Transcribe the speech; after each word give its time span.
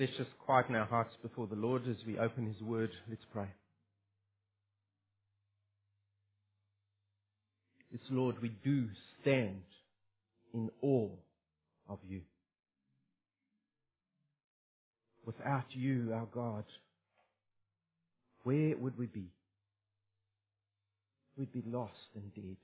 let's 0.00 0.16
just 0.16 0.30
quieten 0.38 0.74
our 0.74 0.86
hearts 0.86 1.14
before 1.22 1.46
the 1.46 1.54
Lord 1.54 1.86
as 1.86 1.96
we 2.06 2.18
open 2.18 2.46
His 2.46 2.62
Word. 2.62 2.90
Let's 3.08 3.20
pray. 3.34 3.48
Yes, 7.92 8.00
Lord, 8.10 8.36
we 8.40 8.50
do 8.64 8.86
stand 9.20 9.60
in 10.54 10.70
awe 10.80 11.10
of 11.90 11.98
you. 12.08 12.22
Without 15.26 15.64
you, 15.72 16.12
our 16.14 16.26
God, 16.32 16.64
where 18.44 18.74
would 18.78 18.98
we 18.98 19.04
be? 19.04 19.26
We'd 21.36 21.52
be 21.52 21.62
lost 21.70 21.92
and 22.14 22.34
dead. 22.34 22.56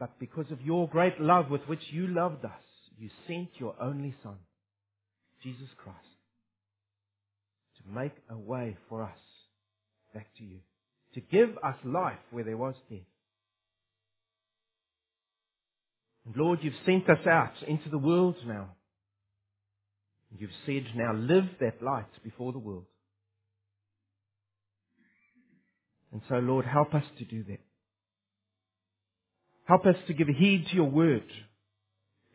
But 0.00 0.18
because 0.18 0.50
of 0.50 0.60
your 0.62 0.88
great 0.88 1.20
love 1.20 1.50
with 1.50 1.62
which 1.68 1.82
you 1.92 2.08
loved 2.08 2.44
us, 2.44 2.50
you 3.00 3.08
sent 3.26 3.48
your 3.58 3.74
only 3.80 4.14
Son, 4.22 4.36
Jesus 5.42 5.68
Christ, 5.82 5.98
to 7.78 7.98
make 7.98 8.12
a 8.28 8.36
way 8.36 8.76
for 8.90 9.02
us 9.02 9.18
back 10.12 10.26
to 10.36 10.44
you, 10.44 10.58
to 11.14 11.20
give 11.22 11.48
us 11.64 11.76
life 11.82 12.18
where 12.30 12.44
there 12.44 12.58
was 12.58 12.74
death. 12.90 12.98
And 16.26 16.36
Lord, 16.36 16.58
you've 16.60 16.74
sent 16.84 17.08
us 17.08 17.26
out 17.26 17.54
into 17.66 17.88
the 17.88 17.96
world 17.96 18.36
now. 18.46 18.68
You've 20.38 20.50
said, 20.66 20.84
now 20.94 21.14
live 21.14 21.46
that 21.60 21.82
light 21.82 22.22
before 22.22 22.52
the 22.52 22.58
world. 22.58 22.84
And 26.12 26.20
so, 26.28 26.34
Lord, 26.34 26.66
help 26.66 26.94
us 26.94 27.04
to 27.18 27.24
do 27.24 27.44
that. 27.44 27.60
Help 29.66 29.86
us 29.86 29.96
to 30.06 30.12
give 30.12 30.28
heed 30.28 30.66
to 30.68 30.76
your 30.76 30.90
word 30.90 31.24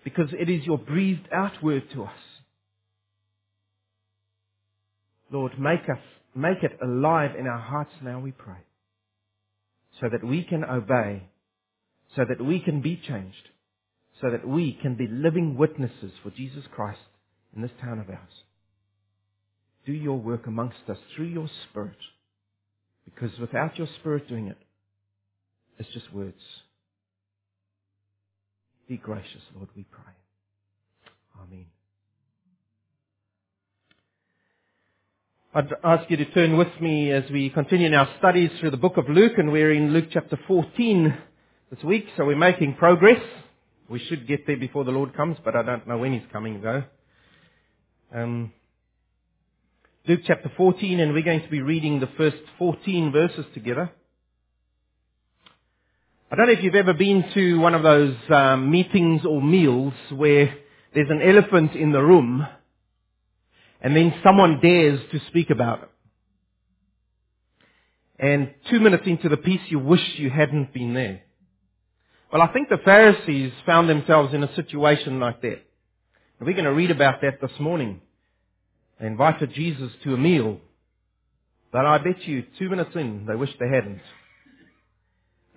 because 0.05 0.30
it 0.40 0.50
is 0.50 0.64
your 0.66 0.77
breathed 0.77 1.27
out 1.34 1.62
word 1.64 1.84
to 1.91 2.04
us. 2.04 2.12
Lord, 5.31 5.59
make 5.59 5.89
us, 5.89 6.00
make 6.36 6.61
it 6.61 6.78
alive 6.81 7.31
in 7.38 7.48
our 7.48 7.59
hearts 7.59 7.92
now, 8.03 8.20
we 8.20 8.31
pray, 8.31 8.59
so 10.00 10.08
that 10.09 10.23
we 10.23 10.44
can 10.44 10.64
obey, 10.64 11.23
so 12.16 12.23
that 12.23 12.39
we 12.39 12.59
can 12.59 12.81
be 12.81 12.95
changed, 12.95 13.50
so 14.22 14.30
that 14.30 14.48
we 14.48 14.78
can 14.80 14.94
be 14.95 15.08
living 15.08 15.58
witnesses 15.58 16.11
for 16.22 16.30
Jesus 16.30 16.64
Christ 16.73 17.00
in 17.56 17.64
this 17.64 17.72
town 17.81 17.98
of 17.98 18.08
ours. 18.08 18.44
Do 19.88 19.92
your 19.92 20.20
work 20.20 20.45
amongst 20.45 20.88
us 20.88 20.98
through 21.16 21.30
your 21.30 21.50
Spirit, 21.70 21.98
because 23.06 23.38
without 23.39 23.76
your 23.80 23.88
Spirit 24.00 24.30
doing 24.30 24.48
it, 24.48 24.58
it's 25.80 25.89
just 25.94 26.14
words. 26.14 26.38
Be 28.88 28.97
gracious, 28.97 29.41
Lord, 29.55 29.69
we 29.75 29.83
pray. 29.83 30.14
Amen. 31.41 31.66
I'd 35.55 35.73
ask 35.83 36.09
you 36.11 36.17
to 36.17 36.31
turn 36.33 36.55
with 36.55 36.67
me 36.80 37.11
as 37.11 37.23
we 37.31 37.50
continue 37.50 37.88
in 37.88 37.95
our 37.95 38.09
studies 38.19 38.52
through 38.59 38.72
the 38.72 38.77
book 38.77 38.97
of 38.97 39.09
Luke, 39.09 39.33
and 39.38 39.52
we're 39.52 39.72
in 39.72 39.92
Luke 39.92 40.09
chapter 40.11 40.38
14 40.47 41.17
this 41.72 41.83
week, 41.83 42.05
so 42.16 42.25
we're 42.25 42.36
making 42.36 42.75
progress. 42.75 43.22
We 43.89 44.00
should 44.00 44.27
get 44.27 44.45
there 44.45 44.58
before 44.58 44.83
the 44.83 44.92
Lord 44.92 45.16
comes, 45.16 45.38
but 45.44 45.55
I 45.55 45.64
don't 45.64 45.88
know 45.88 45.97
when 45.97 46.14
He's 46.14 46.30
coming 46.31 46.61
though. 46.61 46.83
Um, 48.14 48.53
Luke 50.08 50.22
chapter 50.27 50.52
14, 50.55 50.99
and 50.99 51.14
we're 51.14 51.23
going 51.23 51.42
to 51.42 51.49
be 51.49 51.61
reading 51.61 51.99
the 51.99 52.09
first 52.17 52.38
14 52.59 53.11
verses 53.11 53.45
together. 53.55 53.89
I 56.31 56.36
don't 56.36 56.48
know 56.48 56.54
if 56.54 56.64
you've 56.64 56.73
ever 56.73 56.94
been 56.94 57.23
to 57.36 57.59
one 57.59 57.76
of 57.76 57.84
those 57.84 58.16
um, 58.30 58.72
meetings 58.72 59.26
or 59.26 59.44
meals 59.44 59.94
where 60.09 60.56
there's 60.95 61.09
an 61.12 61.22
elephant 61.22 61.76
in 61.76 61.92
the 61.92 62.02
room 62.02 62.45
and 63.80 63.95
then 63.95 64.12
someone 64.23 64.59
dares 64.59 65.00
to 65.12 65.20
speak 65.28 65.52
about 65.52 65.84
it. 65.84 65.90
And 68.17 68.54
two 68.72 68.80
minutes 68.80 69.04
into 69.05 69.30
the 69.30 69.38
piece 69.38 69.61
you 69.67 69.77
wish 69.77 70.02
you 70.16 70.32
hadn't 70.32 70.73
been 70.73 70.95
there. 70.95 71.22
Well, 72.33 72.42
I 72.42 72.48
think 72.48 72.70
the 72.70 72.80
Pharisees 72.83 73.54
found 73.64 73.88
themselves 73.88 74.33
in 74.33 74.44
a 74.44 74.55
situation 74.55 75.20
like 75.20 75.42
that. 75.44 75.61
And 76.39 76.48
we're 76.48 76.54
going 76.54 76.66
to 76.66 76.73
read 76.73 76.89
about 76.89 77.22
that 77.22 77.39
this 77.39 77.60
morning. 77.60 78.02
They 78.99 79.05
invited 79.05 79.54
Jesus 79.54 79.92
to 80.04 80.16
a 80.16 80.17
meal. 80.17 80.60
But 81.72 81.86
I 81.86 81.99
bet 81.99 82.23
you 82.23 82.45
two 82.58 82.70
minutes 82.70 82.95
in, 82.95 83.28
they 83.28 83.36
wish 83.36 83.52
they 83.60 83.70
hadn't. 83.70 84.02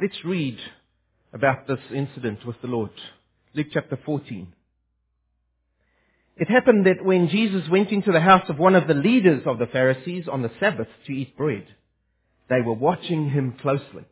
Let's 0.00 0.24
read 0.24 0.56
about 1.32 1.66
this 1.66 1.80
incident 1.92 2.46
with 2.46 2.54
the 2.62 2.68
Lord. 2.68 2.92
Luke 3.52 3.66
chapter 3.72 3.98
14. 4.06 4.46
It 6.36 6.48
happened 6.48 6.86
that 6.86 7.04
when 7.04 7.28
Jesus 7.28 7.68
went 7.68 7.90
into 7.90 8.12
the 8.12 8.20
house 8.20 8.48
of 8.48 8.60
one 8.60 8.76
of 8.76 8.86
the 8.86 8.94
leaders 8.94 9.42
of 9.44 9.58
the 9.58 9.66
Pharisees 9.66 10.28
on 10.30 10.42
the 10.42 10.52
Sabbath 10.60 10.86
to 11.06 11.12
eat 11.12 11.36
bread, 11.36 11.66
they 12.48 12.60
were 12.60 12.74
watching 12.74 13.30
him 13.30 13.56
closely. 13.60 14.04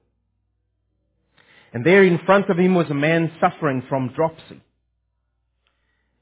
And 1.72 1.86
there 1.86 2.02
in 2.02 2.18
front 2.26 2.50
of 2.50 2.58
him 2.58 2.74
was 2.74 2.90
a 2.90 2.94
man 2.94 3.30
suffering 3.40 3.84
from 3.88 4.12
dropsy. 4.12 4.60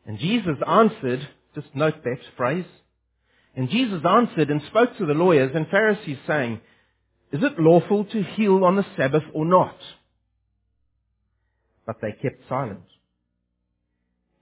And 0.05 0.19
Jesus 0.19 0.59
answered, 0.69 1.27
just 1.55 1.69
note 1.75 2.05
that 2.05 2.19
phrase, 2.37 2.67
and 3.57 3.71
Jesus 3.71 4.03
answered 4.07 4.51
and 4.51 4.61
spoke 4.67 4.99
to 4.99 5.07
the 5.07 5.15
lawyers 5.15 5.53
and 5.55 5.67
Pharisees 5.69 6.19
saying, 6.27 6.61
is 7.35 7.43
it 7.43 7.59
lawful 7.59 8.05
to 8.05 8.23
heal 8.23 8.65
on 8.65 8.77
the 8.77 8.87
Sabbath 8.97 9.25
or 9.33 9.45
not? 9.45 9.77
But 11.85 11.97
they 12.01 12.13
kept 12.13 12.49
silent. 12.49 12.85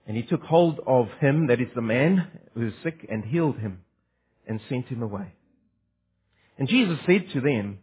And 0.07 0.15
he 0.15 0.25
took 0.25 0.43
hold 0.43 0.79
of 0.87 1.09
him, 1.19 1.47
that 1.47 1.59
is 1.59 1.69
the 1.75 1.81
man 1.81 2.29
who 2.53 2.67
was 2.67 2.75
sick, 2.83 3.07
and 3.11 3.25
healed 3.25 3.57
him 3.57 3.81
and 4.47 4.61
sent 4.69 4.89
him 4.89 5.03
away. 5.03 5.33
And 6.59 6.69
Jesus 6.69 6.99
said 7.07 7.31
to 7.33 7.41
them, 7.41 7.79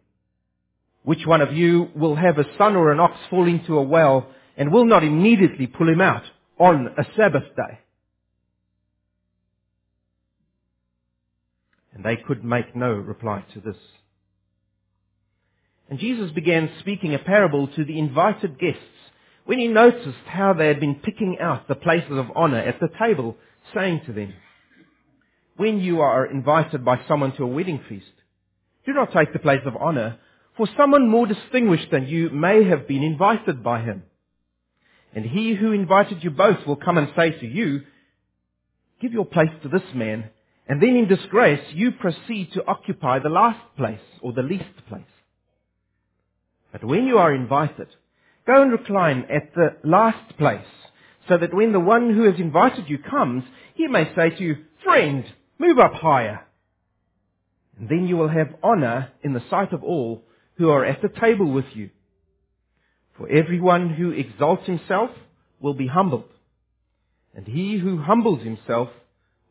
which 1.02 1.26
one 1.26 1.40
of 1.40 1.54
you 1.54 1.88
will 1.96 2.14
have 2.14 2.38
a 2.38 2.44
son 2.56 2.76
or 2.76 2.92
an 2.92 3.00
ox 3.00 3.18
fall 3.30 3.48
into 3.48 3.78
a 3.78 3.82
well 3.82 4.28
and 4.56 4.70
will 4.70 4.84
not 4.84 5.02
immediately 5.02 5.66
pull 5.66 5.88
him 5.88 6.00
out 6.00 6.22
on 6.56 6.86
a 6.96 7.04
Sabbath 7.16 7.56
day? 7.56 7.80
And 11.94 12.04
they 12.04 12.14
could 12.14 12.44
make 12.44 12.76
no 12.76 12.92
reply 12.92 13.44
to 13.54 13.60
this. 13.60 13.76
And 15.90 15.98
Jesus 15.98 16.30
began 16.30 16.70
speaking 16.78 17.14
a 17.14 17.18
parable 17.18 17.66
to 17.66 17.84
the 17.84 17.98
invited 17.98 18.60
guests 18.60 18.80
when 19.44 19.58
he 19.58 19.66
noticed 19.66 20.16
how 20.26 20.52
they 20.52 20.68
had 20.68 20.78
been 20.78 20.94
picking 20.94 21.38
out 21.40 21.66
the 21.66 21.74
places 21.74 22.12
of 22.12 22.30
honor 22.36 22.60
at 22.60 22.78
the 22.78 22.88
table, 22.96 23.36
saying 23.74 24.02
to 24.06 24.12
them, 24.12 24.32
When 25.56 25.80
you 25.80 26.00
are 26.00 26.26
invited 26.26 26.84
by 26.84 27.00
someone 27.08 27.34
to 27.36 27.42
a 27.42 27.48
wedding 27.48 27.80
feast, 27.88 28.06
do 28.86 28.92
not 28.92 29.12
take 29.12 29.32
the 29.32 29.40
place 29.40 29.62
of 29.66 29.76
honor, 29.76 30.18
for 30.56 30.68
someone 30.76 31.08
more 31.08 31.26
distinguished 31.26 31.90
than 31.90 32.06
you 32.06 32.30
may 32.30 32.62
have 32.64 32.86
been 32.86 33.02
invited 33.02 33.64
by 33.64 33.82
him. 33.82 34.04
And 35.12 35.24
he 35.24 35.54
who 35.54 35.72
invited 35.72 36.22
you 36.22 36.30
both 36.30 36.64
will 36.68 36.76
come 36.76 36.98
and 36.98 37.08
say 37.16 37.32
to 37.32 37.46
you, 37.46 37.82
Give 39.00 39.12
your 39.12 39.24
place 39.24 39.50
to 39.64 39.68
this 39.68 39.82
man, 39.94 40.30
and 40.68 40.80
then 40.80 40.90
in 40.90 41.08
disgrace 41.08 41.64
you 41.72 41.90
proceed 41.90 42.52
to 42.52 42.64
occupy 42.64 43.18
the 43.18 43.28
last 43.28 43.58
place 43.76 43.98
or 44.20 44.32
the 44.32 44.42
least 44.42 44.86
place. 44.88 45.02
But 46.72 46.84
when 46.84 47.06
you 47.06 47.18
are 47.18 47.34
invited, 47.34 47.88
go 48.46 48.62
and 48.62 48.72
recline 48.72 49.26
at 49.30 49.54
the 49.54 49.76
last 49.84 50.36
place, 50.38 50.60
so 51.28 51.38
that 51.38 51.54
when 51.54 51.72
the 51.72 51.80
one 51.80 52.14
who 52.14 52.24
has 52.24 52.38
invited 52.38 52.88
you 52.88 52.98
comes, 52.98 53.44
he 53.74 53.86
may 53.86 54.12
say 54.14 54.30
to 54.30 54.42
you, 54.42 54.56
Friend, 54.84 55.24
move 55.58 55.78
up 55.78 55.94
higher. 55.94 56.46
And 57.78 57.88
then 57.88 58.06
you 58.06 58.16
will 58.16 58.28
have 58.28 58.54
honor 58.62 59.12
in 59.22 59.32
the 59.32 59.42
sight 59.50 59.72
of 59.72 59.82
all 59.82 60.22
who 60.56 60.70
are 60.70 60.84
at 60.84 61.02
the 61.02 61.08
table 61.08 61.50
with 61.50 61.66
you. 61.74 61.90
For 63.16 63.28
everyone 63.28 63.90
who 63.90 64.12
exalts 64.12 64.66
himself 64.66 65.10
will 65.60 65.74
be 65.74 65.86
humbled, 65.86 66.30
and 67.34 67.46
he 67.46 67.78
who 67.78 67.98
humbles 68.00 68.42
himself 68.42 68.88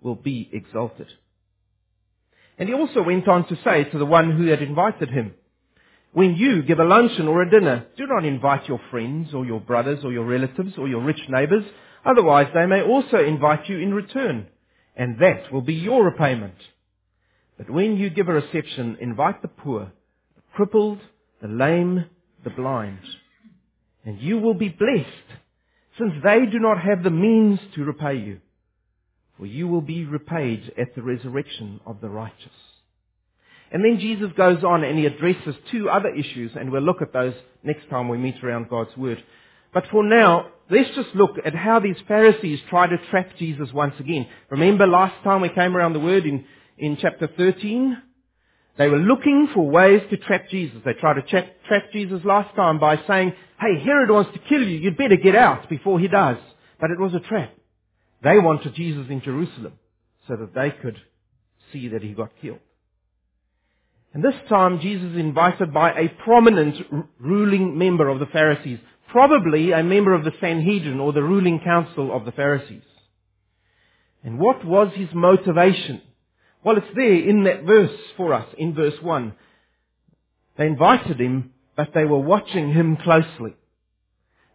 will 0.02 0.16
be 0.16 0.50
exalted. 0.52 1.08
And 2.58 2.68
he 2.68 2.76
also 2.76 3.02
went 3.02 3.28
on 3.28 3.48
to 3.48 3.58
say 3.64 3.86
to 3.86 3.98
the 3.98 4.06
one 4.06 4.36
who 4.36 4.48
had 4.48 4.62
invited 4.62 5.10
him, 5.10 5.34
when 6.12 6.36
you 6.36 6.64
give 6.64 6.80
a 6.80 6.84
luncheon 6.84 7.28
or 7.28 7.42
a 7.42 7.50
dinner, 7.50 7.86
do 7.96 8.08
not 8.08 8.26
invite 8.26 8.68
your 8.68 8.82
friends 8.90 9.34
or 9.34 9.46
your 9.46 9.60
brothers 9.60 10.00
or 10.04 10.12
your 10.12 10.26
relatives 10.26 10.74
or 10.78 10.88
your 10.88 11.04
rich 11.04 11.22
neighbors. 11.30 11.64
Otherwise, 12.04 12.48
they 12.54 12.66
may 12.66 12.82
also 12.82 13.18
invite 13.18 13.70
you 13.70 13.78
in 13.78 13.94
return, 13.94 14.48
and 14.96 15.20
that 15.20 15.52
will 15.52 15.62
be 15.62 15.76
your 15.76 16.04
repayment. 16.04 16.56
But 17.58 17.70
when 17.70 17.98
you 17.98 18.10
give 18.10 18.28
a 18.30 18.34
reception, 18.34 18.98
invite 19.02 19.42
the 19.42 19.50
poor, 19.50 19.92
the 20.36 20.42
crippled, 20.56 21.00
the 21.42 21.48
lame, 21.48 22.06
the 22.44 22.50
blind. 22.50 23.00
And 24.06 24.20
you 24.20 24.40
will 24.40 24.54
be 24.56 24.70
blessed, 24.70 25.40
since 25.98 26.14
they 26.24 26.46
do 26.46 26.58
not 26.58 26.82
have 26.82 27.04
the 27.04 27.10
means 27.12 27.60
to 27.76 27.84
repay 27.84 28.16
you. 28.16 28.40
For 29.38 29.46
you 29.46 29.68
will 29.68 29.82
be 29.82 30.06
repaid 30.06 30.74
at 30.78 30.96
the 30.96 31.04
resurrection 31.04 31.82
of 31.86 32.02
the 32.02 32.10
righteous. 32.10 32.69
And 33.72 33.84
then 33.84 34.00
Jesus 34.00 34.32
goes 34.36 34.64
on 34.64 34.84
and 34.84 34.98
he 34.98 35.06
addresses 35.06 35.56
two 35.72 35.90
other 35.90 36.10
issues, 36.10 36.52
and 36.56 36.72
we'll 36.72 36.82
look 36.82 37.02
at 37.02 37.14
those 37.14 37.34
next 37.64 37.90
time 37.90 38.10
we 38.10 38.18
meet 38.18 38.44
around 38.44 38.70
God's 38.70 38.96
Word. 38.98 39.24
But 39.74 39.86
for 39.92 40.04
now, 40.04 40.48
let's 40.70 40.90
just 40.96 41.10
look 41.14 41.36
at 41.46 41.54
how 41.54 41.80
these 41.80 41.98
Pharisees 42.08 42.60
try 42.70 42.88
to 42.88 42.98
trap 43.10 43.30
Jesus 43.38 43.72
once 43.72 43.94
again. 44.00 44.28
Remember 44.50 44.88
last 44.88 45.24
time 45.24 45.42
we 45.42 45.50
came 45.50 45.78
around 45.78 45.94
the 45.94 46.00
word 46.00 46.26
in, 46.26 46.46
in 46.78 46.98
chapter 47.00 47.30
13? 47.38 48.02
They 48.78 48.88
were 48.88 48.98
looking 48.98 49.50
for 49.54 49.70
ways 49.70 50.02
to 50.10 50.18
trap 50.18 50.50
Jesus. 50.50 50.80
They 50.84 50.94
tried 50.94 51.16
to 51.16 51.22
trap, 51.24 51.48
trap 51.68 51.92
Jesus 51.92 52.22
last 52.24 52.56
time 52.56 52.80
by 52.80 53.00
saying, 53.08 53.34
hey, 53.60 53.80
Herod 53.84 54.10
wants 54.10 54.32
to 54.34 54.40
kill 54.40 54.64
you. 54.64 54.78
You'd 54.78 54.98
better 54.98 55.18
get 55.18 55.36
out 55.36 55.70
before 55.70 56.00
he 56.00 56.08
does. 56.08 56.38
But 56.80 56.90
it 56.92 57.00
was 57.00 57.14
a 57.14 57.20
trap. 57.20 57.54
They 58.24 58.40
wanted 58.40 58.74
Jesus 58.74 59.08
in 59.10 59.22
Jerusalem 59.22 59.74
so 60.28 60.36
that 60.38 60.56
they 60.56 60.72
could 60.72 60.98
see 61.72 61.90
that 61.90 62.02
he 62.02 62.14
got 62.14 62.32
killed. 62.42 62.60
And 64.14 64.24
this 64.24 64.36
time 64.48 64.80
Jesus 64.80 65.12
is 65.12 65.18
invited 65.18 65.74
by 65.74 65.92
a 65.92 66.10
prominent 66.24 66.76
ruling 67.20 67.78
member 67.78 68.10
of 68.10 68.20
the 68.20 68.26
Pharisees, 68.28 68.80
probably 69.12 69.72
a 69.72 69.84
member 69.84 70.14
of 70.14 70.24
the 70.24 70.34
Sanhedrin 70.42 71.00
or 71.00 71.14
the 71.14 71.24
ruling 71.24 71.60
council 71.60 72.16
of 72.16 72.26
the 72.26 72.32
Pharisees. 72.32 72.82
And 74.24 74.40
what 74.40 74.66
was 74.66 74.92
his 74.96 75.10
motivation? 75.14 76.02
Well, 76.64 76.78
it's 76.78 76.96
there 76.96 77.14
in 77.14 77.44
that 77.46 77.64
verse 77.64 77.98
for 78.18 78.34
us, 78.34 78.48
in 78.58 78.74
verse 78.74 79.00
1. 79.02 79.34
They 80.58 80.68
invited 80.68 81.20
him, 81.20 81.52
but 81.78 81.90
they 81.94 82.04
were 82.04 82.20
watching 82.20 82.74
him 82.74 82.98
closely. 82.98 83.54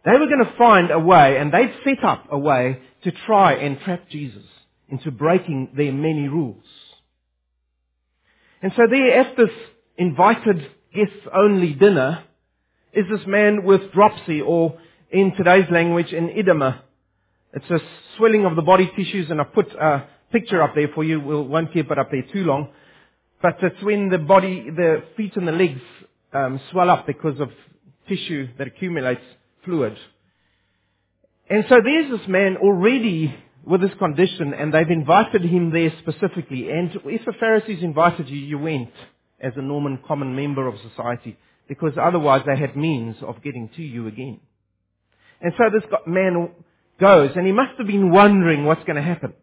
They 0.03 0.11
were 0.11 0.27
going 0.27 0.45
to 0.45 0.57
find 0.57 0.91
a 0.91 0.99
way, 0.99 1.37
and 1.37 1.51
they'd 1.51 1.73
set 1.83 2.03
up 2.03 2.27
a 2.29 2.37
way 2.37 2.79
to 3.03 3.11
try 3.25 3.53
and 3.53 3.79
trap 3.79 4.07
Jesus 4.09 4.43
into 4.87 5.09
breaking 5.09 5.69
their 5.75 5.91
many 5.91 6.27
rules. 6.27 6.63
And 8.65 8.73
so 8.75 8.81
there 8.89 9.19
at 9.19 9.37
this 9.37 9.51
invited 9.95 10.57
guests 10.91 11.27
only 11.31 11.75
dinner 11.75 12.23
is 12.93 13.05
this 13.11 13.27
man 13.27 13.63
with 13.63 13.91
dropsy 13.93 14.41
or 14.41 14.79
in 15.11 15.35
today's 15.37 15.69
language 15.69 16.11
an 16.11 16.31
edema. 16.31 16.81
It's 17.53 17.69
a 17.69 17.77
swelling 18.17 18.43
of 18.43 18.55
the 18.55 18.63
body 18.63 18.91
tissues 18.97 19.29
and 19.29 19.39
I 19.39 19.43
put 19.43 19.67
a 19.67 20.07
picture 20.31 20.63
up 20.63 20.73
there 20.73 20.87
for 20.95 21.03
you. 21.03 21.19
We 21.19 21.39
won't 21.41 21.73
keep 21.73 21.91
it 21.91 21.99
up 21.99 22.09
there 22.09 22.23
too 22.33 22.43
long. 22.43 22.69
But 23.39 23.57
it's 23.61 23.83
when 23.83 24.09
the 24.09 24.17
body, 24.17 24.67
the 24.75 25.03
feet 25.15 25.35
and 25.35 25.47
the 25.47 25.51
legs 25.51 25.81
um, 26.33 26.59
swell 26.71 26.89
up 26.89 27.05
because 27.05 27.39
of 27.39 27.49
tissue 28.09 28.47
that 28.57 28.65
accumulates 28.65 29.21
fluid. 29.63 29.95
And 31.51 31.65
so 31.69 31.75
there's 31.83 32.19
this 32.19 32.27
man 32.27 32.57
already 32.57 33.35
with 33.65 33.81
this 33.81 33.97
condition 33.97 34.53
and 34.53 34.73
they've 34.73 34.89
invited 34.89 35.43
him 35.43 35.71
there 35.71 35.91
specifically. 35.99 36.69
And 36.69 36.91
if 37.05 37.25
the 37.25 37.33
Pharisees 37.39 37.83
invited 37.83 38.29
you, 38.29 38.37
you 38.37 38.57
went 38.57 38.91
as 39.39 39.53
a 39.55 39.61
Norman 39.61 39.99
common 40.07 40.35
member 40.35 40.67
of 40.67 40.75
society 40.89 41.37
because 41.67 41.93
otherwise 42.01 42.43
they 42.45 42.57
had 42.57 42.75
means 42.75 43.15
of 43.21 43.41
getting 43.43 43.69
to 43.75 43.81
you 43.81 44.07
again. 44.07 44.39
And 45.41 45.53
so 45.57 45.65
this 45.73 45.89
man 46.05 46.51
goes 46.99 47.31
and 47.35 47.45
he 47.45 47.51
must 47.51 47.77
have 47.77 47.87
been 47.87 48.11
wondering 48.11 48.65
what's 48.65 48.83
going 48.83 48.97
to 48.97 49.01
happen. 49.01 49.33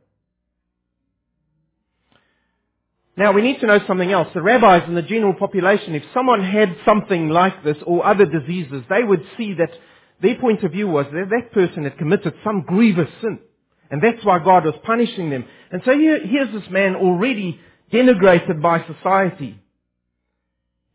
Now 3.17 3.33
we 3.33 3.43
need 3.43 3.61
to 3.61 3.67
know 3.67 3.81
something 3.87 4.11
else. 4.11 4.29
The 4.33 4.41
rabbis 4.41 4.85
and 4.87 4.97
the 4.97 5.03
general 5.03 5.35
population, 5.35 5.95
if 5.95 6.03
someone 6.15 6.43
had 6.43 6.77
something 6.87 7.29
like 7.29 7.63
this 7.63 7.77
or 7.87 8.07
other 8.07 8.25
diseases, 8.25 8.85
they 8.89 9.03
would 9.03 9.23
see 9.37 9.55
that 9.55 9.71
their 10.23 10.37
point 10.37 10.63
of 10.63 10.73
view 10.73 10.89
was 10.89 11.07
that 11.13 11.29
that 11.29 11.53
person 11.53 11.85
had 11.85 11.99
committed 11.99 12.35
some 12.45 12.63
grievous 12.63 13.09
sin. 13.21 13.41
And 13.93 14.03
that's 14.03 14.25
why 14.25 14.39
God 14.39 14.65
was 14.65 14.75
punishing 14.85 15.29
them. 15.29 15.45
And 15.71 15.83
so 15.85 15.93
here, 15.93 16.19
here's 16.27 16.51
this 16.51 16.69
man 16.71 16.97
already 16.97 17.61
denigrated 17.93 18.63
by 18.63 18.85
society. 18.87 19.61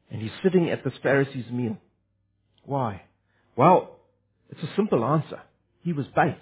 And 0.09 0.19
he's 0.19 0.31
sitting 0.41 0.71
at 0.71 0.83
this 0.83 0.95
Pharisee's 1.03 1.49
meal. 1.51 1.77
Why? 2.65 3.03
Well, 3.55 3.99
it's 4.49 4.63
a 4.63 4.75
simple 4.75 5.05
answer. 5.05 5.39
He 5.83 5.93
was 5.93 6.07
bait. 6.15 6.39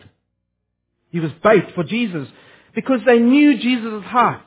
He 1.12 1.19
was 1.19 1.31
bait 1.44 1.75
for 1.75 1.84
Jesus 1.84 2.30
because 2.74 3.02
they 3.06 3.19
knew 3.19 3.57
Jesus' 3.60 4.06
heart. 4.06 4.46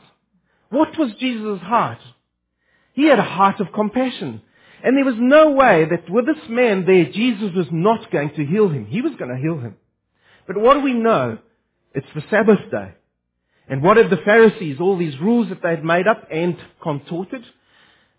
What 0.71 0.99
was 0.99 1.13
Jesus' 1.21 1.61
heart? 1.61 1.99
He 2.95 3.07
had 3.07 3.19
a 3.19 3.23
heart 3.23 3.61
of 3.61 3.73
compassion. 3.75 4.41
And 4.83 4.97
there 4.97 5.05
was 5.05 5.17
no 5.19 5.51
way 5.51 5.87
that 5.91 6.09
with 6.09 6.25
this 6.25 6.49
man 6.49 6.87
there, 6.87 7.05
Jesus 7.05 7.53
was 7.55 7.67
not 7.71 8.11
going 8.11 8.31
to 8.31 8.47
heal 8.47 8.71
him. 8.71 8.87
He 8.87 9.03
was 9.03 9.13
going 9.19 9.31
to 9.31 9.41
heal 9.41 9.59
him. 9.59 9.77
But 10.47 10.57
what 10.57 10.75
do 10.75 10.81
we 10.81 10.95
know? 10.95 11.39
It's 11.95 12.07
the 12.15 12.23
Sabbath 12.31 12.71
day. 12.71 12.93
And 13.69 13.83
what 13.83 13.95
did 13.95 14.11
the 14.11 14.23
Pharisees, 14.25 14.79
all 14.81 14.97
these 14.97 15.19
rules 15.21 15.49
that 15.51 15.63
they 15.63 15.71
had 15.71 15.85
made 15.85 16.07
up 16.07 16.27
and 16.31 16.57
contorted? 16.83 17.45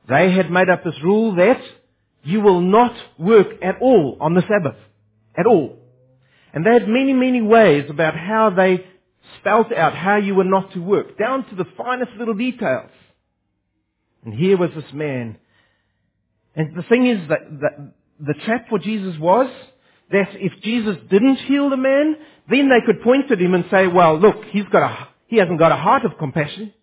They 0.08 0.32
had 0.32 0.52
made 0.52 0.70
up 0.70 0.84
this 0.84 1.02
rule 1.04 1.36
that 1.36 1.62
you 2.24 2.42
will 2.42 2.62
not 2.62 2.96
work 3.18 3.48
at 3.62 3.82
all 3.82 4.18
on 4.20 4.34
the 4.34 4.42
Sabbath. 4.42 4.78
At 5.38 5.46
all. 5.46 5.78
And 6.54 6.66
they 6.66 6.72
had 6.72 6.88
many, 6.88 7.14
many 7.14 7.42
ways 7.42 7.86
about 7.90 8.16
how 8.16 8.52
they 8.56 8.86
spelt 9.40 9.72
out 9.72 9.96
how 9.96 10.18
you 10.18 10.36
were 10.36 10.44
not 10.44 10.74
to 10.74 10.80
work, 10.80 11.18
down 11.18 11.48
to 11.50 11.56
the 11.56 11.66
finest 11.78 12.12
little 12.18 12.34
details. 12.34 12.90
And 14.26 14.34
here 14.34 14.58
was 14.58 14.72
this 14.76 14.92
man. 14.94 15.38
And 16.56 16.76
the 16.76 16.84
thing 16.84 17.08
is 17.08 17.30
that, 17.30 17.40
that 17.62 17.94
the 18.20 18.34
trap 18.46 18.68
for 18.70 18.80
Jesus 18.80 19.18
was 19.20 19.50
that 20.12 20.30
if 20.34 20.52
Jesus 20.64 20.98
didn't 21.10 21.38
heal 21.38 21.70
the 21.70 21.78
man, 21.78 22.16
then 22.50 22.70
they 22.70 22.86
could 22.86 23.02
point 23.04 23.32
at 23.32 23.40
him 23.40 23.54
and 23.54 23.66
say, 23.70 23.88
well, 23.88 24.20
look, 24.20 24.44
he's 24.52 24.66
got 24.72 24.84
a, 24.84 25.08
he 25.28 25.38
hasn't 25.38 25.60
got 25.60 25.72
a 25.72 25.76
heart 25.76 26.06
of 26.06 26.18
compassion. 26.18 26.74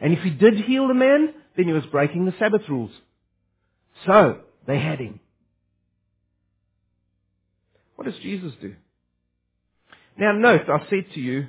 And 0.00 0.12
if 0.12 0.20
he 0.20 0.30
did 0.30 0.56
heal 0.60 0.88
the 0.88 0.94
man, 0.94 1.32
then 1.56 1.66
he 1.66 1.72
was 1.72 1.86
breaking 1.86 2.26
the 2.26 2.34
Sabbath 2.38 2.62
rules. 2.68 2.90
So, 4.06 4.40
they 4.66 4.78
had 4.78 4.98
him. 4.98 5.20
What 7.94 8.04
does 8.04 8.18
Jesus 8.22 8.52
do? 8.60 8.74
Now 10.18 10.32
note, 10.32 10.68
I 10.68 10.86
said 10.90 11.06
to 11.14 11.20
you 11.20 11.48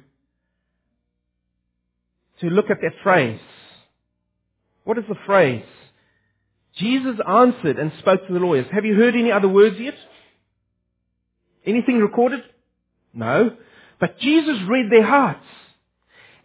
to 2.39 2.47
look 2.47 2.69
at 2.69 2.81
that 2.81 2.93
phrase. 3.03 3.39
What 4.83 4.97
is 4.97 5.05
the 5.09 5.15
phrase? 5.25 5.65
Jesus 6.77 7.17
answered 7.27 7.77
and 7.79 7.91
spoke 7.99 8.27
to 8.27 8.33
the 8.33 8.39
lawyers. 8.39 8.67
Have 8.71 8.85
you 8.85 8.95
heard 8.95 9.15
any 9.15 9.31
other 9.31 9.49
words 9.49 9.77
yet? 9.79 9.95
Anything 11.65 11.99
recorded? 11.99 12.41
No. 13.17 13.51
But 13.99 14.19
Jesus 14.19 14.57
read 14.69 14.91
their 14.91 15.05
hearts. 15.05 15.43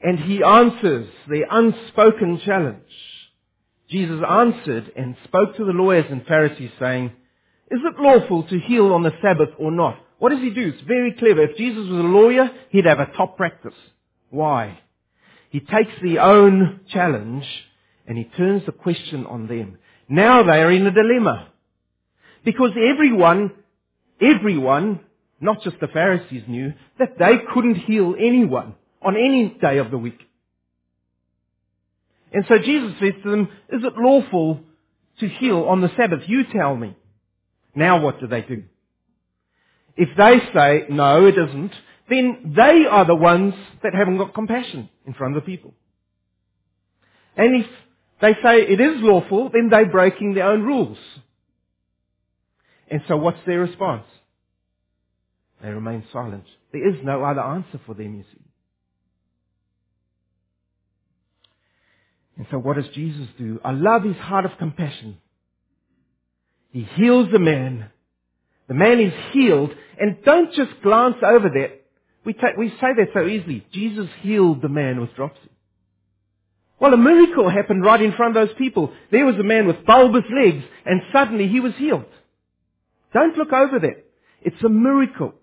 And 0.03 0.19
he 0.19 0.43
answers 0.43 1.07
their 1.29 1.47
unspoken 1.49 2.41
challenge. 2.45 2.83
Jesus 3.89 4.21
answered 4.29 4.91
and 4.97 5.15
spoke 5.25 5.57
to 5.57 5.65
the 5.65 5.73
lawyers 5.73 6.07
and 6.11 6.27
Pharisees 6.27 6.71
saying, 6.81 7.13
Is 7.71 7.81
it 7.85 8.01
lawful 8.01 8.43
to 8.45 8.59
heal 8.59 8.93
on 8.93 9.05
the 9.05 9.13
Sabbath 9.23 9.51
or 9.59 9.71
not? 9.71 9.99
What 10.19 10.31
does 10.31 10.41
he 10.41 10.51
do? 10.51 10.73
It's 10.75 10.83
very 10.89 11.13
clever. 11.13 11.43
If 11.43 11.57
Jesus 11.57 11.89
was 11.89 12.01
a 12.01 12.09
lawyer, 12.09 12.51
he'd 12.71 12.87
have 12.87 13.01
a 13.01 13.13
top 13.17 13.37
practice. 13.37 13.75
Why? 14.31 14.81
He 15.51 15.61
takes 15.61 15.93
the 16.03 16.19
own 16.21 16.81
challenge 16.89 17.45
and 18.07 18.17
he 18.17 18.25
turns 18.25 18.65
the 18.67 18.73
question 18.73 19.27
on 19.27 19.47
them. 19.47 19.79
Now 20.09 20.43
they 20.43 20.63
are 20.63 20.71
in 20.71 20.87
a 20.87 20.91
dilemma. 20.91 21.49
Because 22.45 22.71
everyone, 22.77 23.53
everyone, 24.21 25.01
not 25.43 25.63
just 25.63 25.79
the 25.81 25.89
Pharisees 25.89 26.45
knew, 26.47 26.73
that 26.99 27.19
they 27.19 27.35
couldn't 27.53 27.75
heal 27.75 28.15
anyone 28.19 28.75
on 29.03 29.17
any 29.17 29.49
day 29.61 29.79
of 29.79 29.91
the 29.91 29.99
week. 29.99 30.21
And 32.33 32.45
so 32.49 32.59
Jesus 32.59 32.93
says 33.01 33.15
to 33.23 33.31
them, 33.31 33.49
is 33.69 33.83
it 33.85 33.93
lawful 33.97 34.61
to 35.21 35.29
heal 35.29 35.65
on 35.65 35.81
the 35.81 35.91
Sabbath? 35.97 36.21
You 36.27 36.45
tell 36.45 36.77
me. 36.77 36.97
Now 37.75 38.01
what 38.01 38.21
do 38.21 38.27
they 38.27 38.43
do? 38.43 38.65
If 39.97 40.09
they 40.17 40.39
say, 40.55 40.87
no, 40.89 41.27
it 41.27 41.37
isn't, 41.37 41.73
then 42.09 42.55
they 42.57 42.87
are 42.89 43.05
the 43.05 43.15
ones 43.15 43.55
that 43.83 43.95
haven't 43.95 44.19
got 44.19 44.35
compassion 44.35 44.89
in 45.07 45.15
front 45.15 45.37
of 45.37 45.43
the 45.43 45.47
people. 45.47 45.75
And 47.37 47.63
if 47.63 47.67
they 48.21 48.35
say 48.43 48.63
it 48.63 48.81
is 48.81 49.01
lawful, 49.01 49.51
then 49.53 49.69
they're 49.71 49.91
breaking 49.91 50.35
their 50.35 50.47
own 50.47 50.63
rules. 50.63 50.99
And 52.91 53.03
so 53.09 53.17
what's 53.17 53.45
their 53.47 53.61
response? 53.61 54.05
They 55.63 55.69
remain 55.69 56.05
silent. 56.13 56.45
There 56.73 56.89
is 56.89 56.97
no 57.05 57.23
other 57.25 57.41
answer 57.41 57.81
for 57.87 57.95
them, 57.95 58.17
you 58.17 58.25
see. 58.33 58.41
And 62.37 62.47
so 62.51 62.59
what 62.59 62.77
does 62.77 62.89
Jesus 62.95 63.29
do? 63.39 63.61
I 63.65 63.73
love 63.73 64.03
his 64.03 64.17
heart 64.17 64.45
of 64.45 64.53
compassion. 64.59 65.19
He 66.71 66.83
heals 66.83 67.29
the 67.31 67.39
man 67.39 67.91
the 68.73 68.79
man 68.79 69.01
is 69.01 69.13
healed, 69.33 69.71
and 70.01 70.23
don't 70.25 70.53
just 70.55 70.71
glance 70.83 71.17
over 71.23 71.51
that. 71.51 71.83
We, 72.25 72.33
take, 72.33 72.57
we 72.57 72.71
say 72.71 72.95
that 72.97 73.09
so 73.13 73.27
easily. 73.27 73.67
Jesus 73.71 74.09
healed 74.23 74.63
the 74.63 74.71
man 74.71 74.99
with 74.99 75.15
dropsy. 75.15 75.51
Well, 76.81 76.95
a 76.95 76.97
miracle 76.97 77.51
happened 77.51 77.85
right 77.85 78.01
in 78.01 78.13
front 78.13 78.35
of 78.35 78.49
those 78.49 78.57
people. 78.57 78.93
There 79.11 79.27
was 79.27 79.37
a 79.37 79.43
man 79.43 79.67
with 79.67 79.85
bulbous 79.85 80.25
legs, 80.35 80.65
and 80.87 81.03
suddenly 81.13 81.49
he 81.49 81.61
was 81.61 81.75
healed. 81.77 82.07
Don't 83.13 83.37
look 83.37 83.53
over 83.53 83.79
that. 83.81 84.07
It's 84.41 84.63
a 84.65 84.71
miracle. 84.71 85.35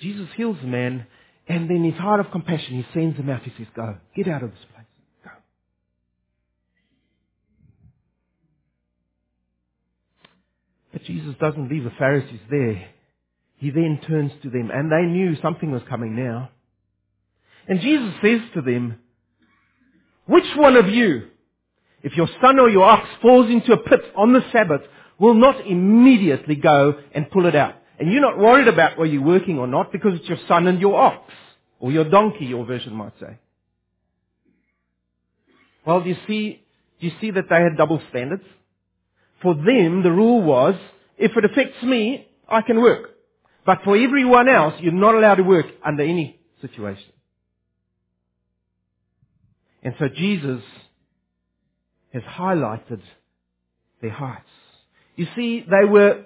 Jesus 0.00 0.28
heals 0.36 0.56
the 0.60 0.66
man, 0.66 1.06
and 1.48 1.68
then 1.68 1.84
his 1.84 1.94
heart 1.94 2.20
of 2.20 2.30
compassion, 2.30 2.82
he 2.82 2.86
sends 2.92 3.18
him 3.18 3.30
out. 3.30 3.42
He 3.42 3.52
says, 3.56 3.66
go, 3.74 3.96
get 4.16 4.28
out 4.28 4.42
of 4.42 4.50
this 4.50 4.64
place. 4.72 4.86
Go. 5.24 5.30
But 10.92 11.04
Jesus 11.04 11.34
doesn't 11.40 11.70
leave 11.70 11.84
the 11.84 11.92
Pharisees 11.98 12.40
there. 12.50 12.88
he 13.56 13.70
then 13.70 14.00
turns 14.06 14.32
to 14.42 14.50
them, 14.50 14.70
and 14.72 14.90
they 14.90 15.02
knew 15.10 15.36
something 15.40 15.70
was 15.70 15.82
coming 15.88 16.16
now. 16.16 16.50
And 17.66 17.80
Jesus 17.80 18.14
says 18.22 18.40
to 18.54 18.60
them, 18.60 18.98
which 20.26 20.44
one 20.56 20.76
of 20.76 20.88
you, 20.88 21.28
if 22.02 22.16
your 22.16 22.28
son 22.42 22.58
or 22.58 22.68
your 22.68 22.84
ox 22.84 23.08
falls 23.22 23.50
into 23.50 23.72
a 23.72 23.78
pit 23.78 24.00
on 24.16 24.32
the 24.32 24.44
Sabbath, 24.52 24.82
will 25.18 25.34
not 25.34 25.66
immediately 25.66 26.56
go 26.56 26.94
and 27.12 27.30
pull 27.30 27.46
it 27.46 27.54
out? 27.54 27.76
And 27.98 28.12
you're 28.12 28.20
not 28.20 28.38
worried 28.38 28.68
about 28.68 28.98
whether 28.98 29.12
you're 29.12 29.22
working 29.22 29.58
or 29.58 29.66
not 29.66 29.92
because 29.92 30.14
it's 30.18 30.28
your 30.28 30.38
son 30.48 30.66
and 30.66 30.80
your 30.80 30.96
ox. 30.96 31.32
Or 31.80 31.92
your 31.92 32.08
donkey, 32.08 32.46
your 32.46 32.64
version 32.64 32.94
might 32.94 33.12
say. 33.20 33.38
Well, 35.86 36.02
do 36.02 36.08
you 36.08 36.16
see, 36.26 36.62
do 37.00 37.06
you 37.06 37.12
see 37.20 37.30
that 37.32 37.44
they 37.50 37.56
had 37.56 37.76
double 37.76 38.00
standards? 38.10 38.44
For 39.42 39.54
them, 39.54 40.02
the 40.02 40.10
rule 40.10 40.42
was, 40.42 40.74
if 41.18 41.32
it 41.36 41.44
affects 41.44 41.82
me, 41.82 42.26
I 42.48 42.62
can 42.62 42.80
work. 42.80 43.10
But 43.66 43.78
for 43.84 43.96
everyone 43.96 44.48
else, 44.48 44.74
you're 44.80 44.92
not 44.92 45.14
allowed 45.14 45.36
to 45.36 45.42
work 45.42 45.66
under 45.84 46.02
any 46.02 46.40
situation. 46.60 47.12
And 49.82 49.94
so 49.98 50.08
Jesus 50.08 50.62
has 52.14 52.22
highlighted 52.22 53.02
their 54.00 54.12
hearts. 54.12 54.48
You 55.16 55.26
see, 55.36 55.64
they 55.68 55.88
were 55.88 56.24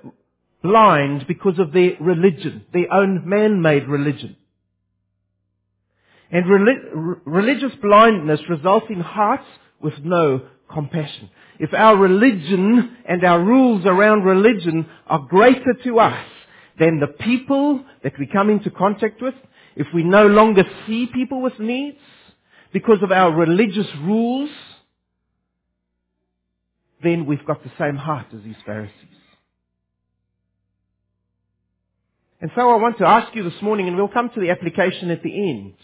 blind 0.62 1.26
because 1.26 1.58
of 1.58 1.72
their 1.72 1.92
religion, 2.00 2.64
their 2.72 2.92
own 2.92 3.28
man-made 3.28 3.88
religion. 3.88 4.36
And 6.30 6.46
religious 7.24 7.72
blindness 7.80 8.40
results 8.50 8.86
in 8.90 9.00
hearts 9.00 9.46
with 9.80 9.94
no 10.02 10.42
compassion. 10.70 11.30
If 11.58 11.72
our 11.72 11.96
religion 11.96 12.96
and 13.08 13.24
our 13.24 13.42
rules 13.42 13.86
around 13.86 14.24
religion 14.24 14.86
are 15.06 15.20
greater 15.20 15.74
to 15.84 15.98
us 16.00 16.26
than 16.78 17.00
the 17.00 17.06
people 17.06 17.84
that 18.02 18.18
we 18.18 18.26
come 18.26 18.50
into 18.50 18.70
contact 18.70 19.22
with, 19.22 19.34
if 19.74 19.86
we 19.94 20.02
no 20.02 20.26
longer 20.26 20.64
see 20.86 21.06
people 21.06 21.40
with 21.40 21.58
needs 21.58 21.98
because 22.72 23.02
of 23.02 23.10
our 23.10 23.32
religious 23.34 23.88
rules, 24.02 24.50
then 27.02 27.26
we've 27.26 27.46
got 27.46 27.62
the 27.62 27.72
same 27.78 27.96
heart 27.96 28.26
as 28.36 28.42
these 28.42 28.56
Pharisees. 28.66 28.92
And 32.40 32.50
so 32.54 32.70
I 32.70 32.76
want 32.76 32.98
to 32.98 33.06
ask 33.06 33.34
you 33.34 33.42
this 33.42 33.60
morning, 33.62 33.88
and 33.88 33.96
we'll 33.96 34.08
come 34.08 34.30
to 34.30 34.40
the 34.40 34.50
application 34.50 35.10
at 35.10 35.22
the 35.22 35.50
end. 35.50 35.74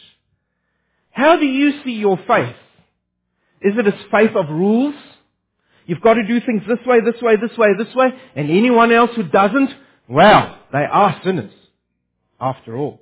How 1.10 1.36
do 1.36 1.46
you 1.46 1.82
see 1.84 1.92
your 1.92 2.16
faith? 2.28 2.56
Is 3.60 3.74
it 3.76 3.86
a 3.86 3.92
faith 4.10 4.36
of 4.36 4.48
rules? 4.48 4.94
You've 5.86 6.00
got 6.00 6.14
to 6.14 6.26
do 6.26 6.40
things 6.40 6.62
this 6.68 6.84
way, 6.86 6.98
this 7.00 7.20
way, 7.20 7.34
this 7.36 7.56
way, 7.58 7.68
this 7.76 7.94
way, 7.94 8.08
and 8.36 8.50
anyone 8.50 8.92
else 8.92 9.10
who 9.16 9.24
doesn't, 9.24 9.70
well, 10.08 10.58
they 10.72 10.84
are 10.84 11.20
sinners. 11.24 11.52
After 12.40 12.76
all. 12.76 13.00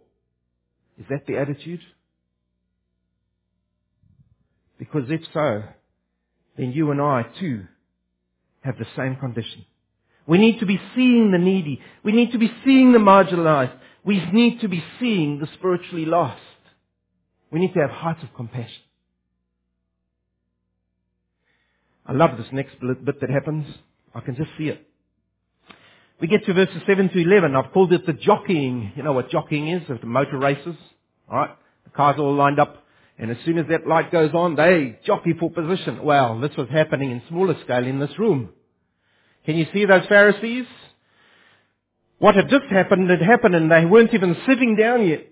Is 0.99 1.07
that 1.11 1.27
the 1.27 1.39
attitude? 1.39 1.81
Because 4.79 5.05
if 5.11 5.21
so, 5.33 5.63
then 6.57 6.73
you 6.73 6.91
and 6.91 7.01
I 7.01 7.25
too 7.41 7.65
have 8.63 8.79
the 8.79 8.87
same 8.97 9.17
condition. 9.17 9.65
We 10.27 10.39
need 10.39 10.61
to 10.61 10.67
be 10.67 10.81
seeing 10.95 11.31
the 11.33 11.39
needy. 11.39 11.81
We 12.05 12.13
need 12.13 12.33
to 12.33 12.39
be 12.39 12.53
seeing 12.65 12.93
the 12.93 12.99
marginalized. 12.99 13.77
We 14.05 14.25
need 14.33 14.61
to 14.61 14.69
be 14.69 14.83
seeing 14.99 15.39
the 15.39 15.49
spiritually 15.55 16.05
lost. 16.05 16.41
We 17.51 17.61
need 17.61 17.75
to 17.75 17.81
have 17.81 17.91
hearts 17.91 18.23
of 18.23 18.35
compassion. 18.35 18.83
I 22.07 22.13
love 22.13 22.37
this 22.37 22.47
next 22.53 22.77
bit 22.81 23.21
that 23.21 23.31
happens. 23.31 23.67
I 24.15 24.21
can 24.21 24.37
just 24.37 24.51
see 24.59 24.69
it. 24.69 24.87
We 26.21 26.29
get 26.29 26.45
to 26.47 26.55
verses 26.55 26.83
7 26.87 27.09
to 27.11 27.19
11. 27.19 27.57
I've 27.57 27.73
called 27.73 27.93
it 27.93 28.07
the 28.07 28.13
jockeying. 28.13 28.93
You 28.97 29.03
know 29.03 29.13
what 29.13 29.31
jockeying 29.31 29.69
is? 29.69 29.91
Of 29.91 30.01
the 30.01 30.07
motor 30.07 30.39
races. 30.39 30.77
Alright? 31.29 31.51
The 31.85 31.91
cars 31.91 32.17
all 32.19 32.35
lined 32.35 32.61
up. 32.61 32.85
And 33.19 33.31
as 33.31 33.37
soon 33.45 33.59
as 33.59 33.67
that 33.69 33.87
light 33.87 34.11
goes 34.11 34.33
on, 34.35 34.57
they 34.57 34.99
jockey 35.05 35.35
for 35.39 35.51
position. 35.51 36.03
Well, 36.03 36.41
this 36.41 36.57
was 36.57 36.69
happening 36.71 37.11
in 37.11 37.23
smaller 37.29 37.57
scale 37.65 37.87
in 37.87 37.99
this 37.99 38.19
room. 38.19 38.51
Can 39.45 39.57
you 39.57 39.67
see 39.73 39.85
those 39.85 40.07
Pharisees? 40.07 40.67
What 42.19 42.37
had 42.37 42.49
just 42.49 42.67
happened 42.71 43.11
had 43.11 43.21
happened 43.21 43.55
and 43.55 43.71
they 43.71 43.85
weren't 43.85 44.15
even 44.15 44.37
sitting 44.47 44.77
down 44.77 45.07
yet. 45.07 45.27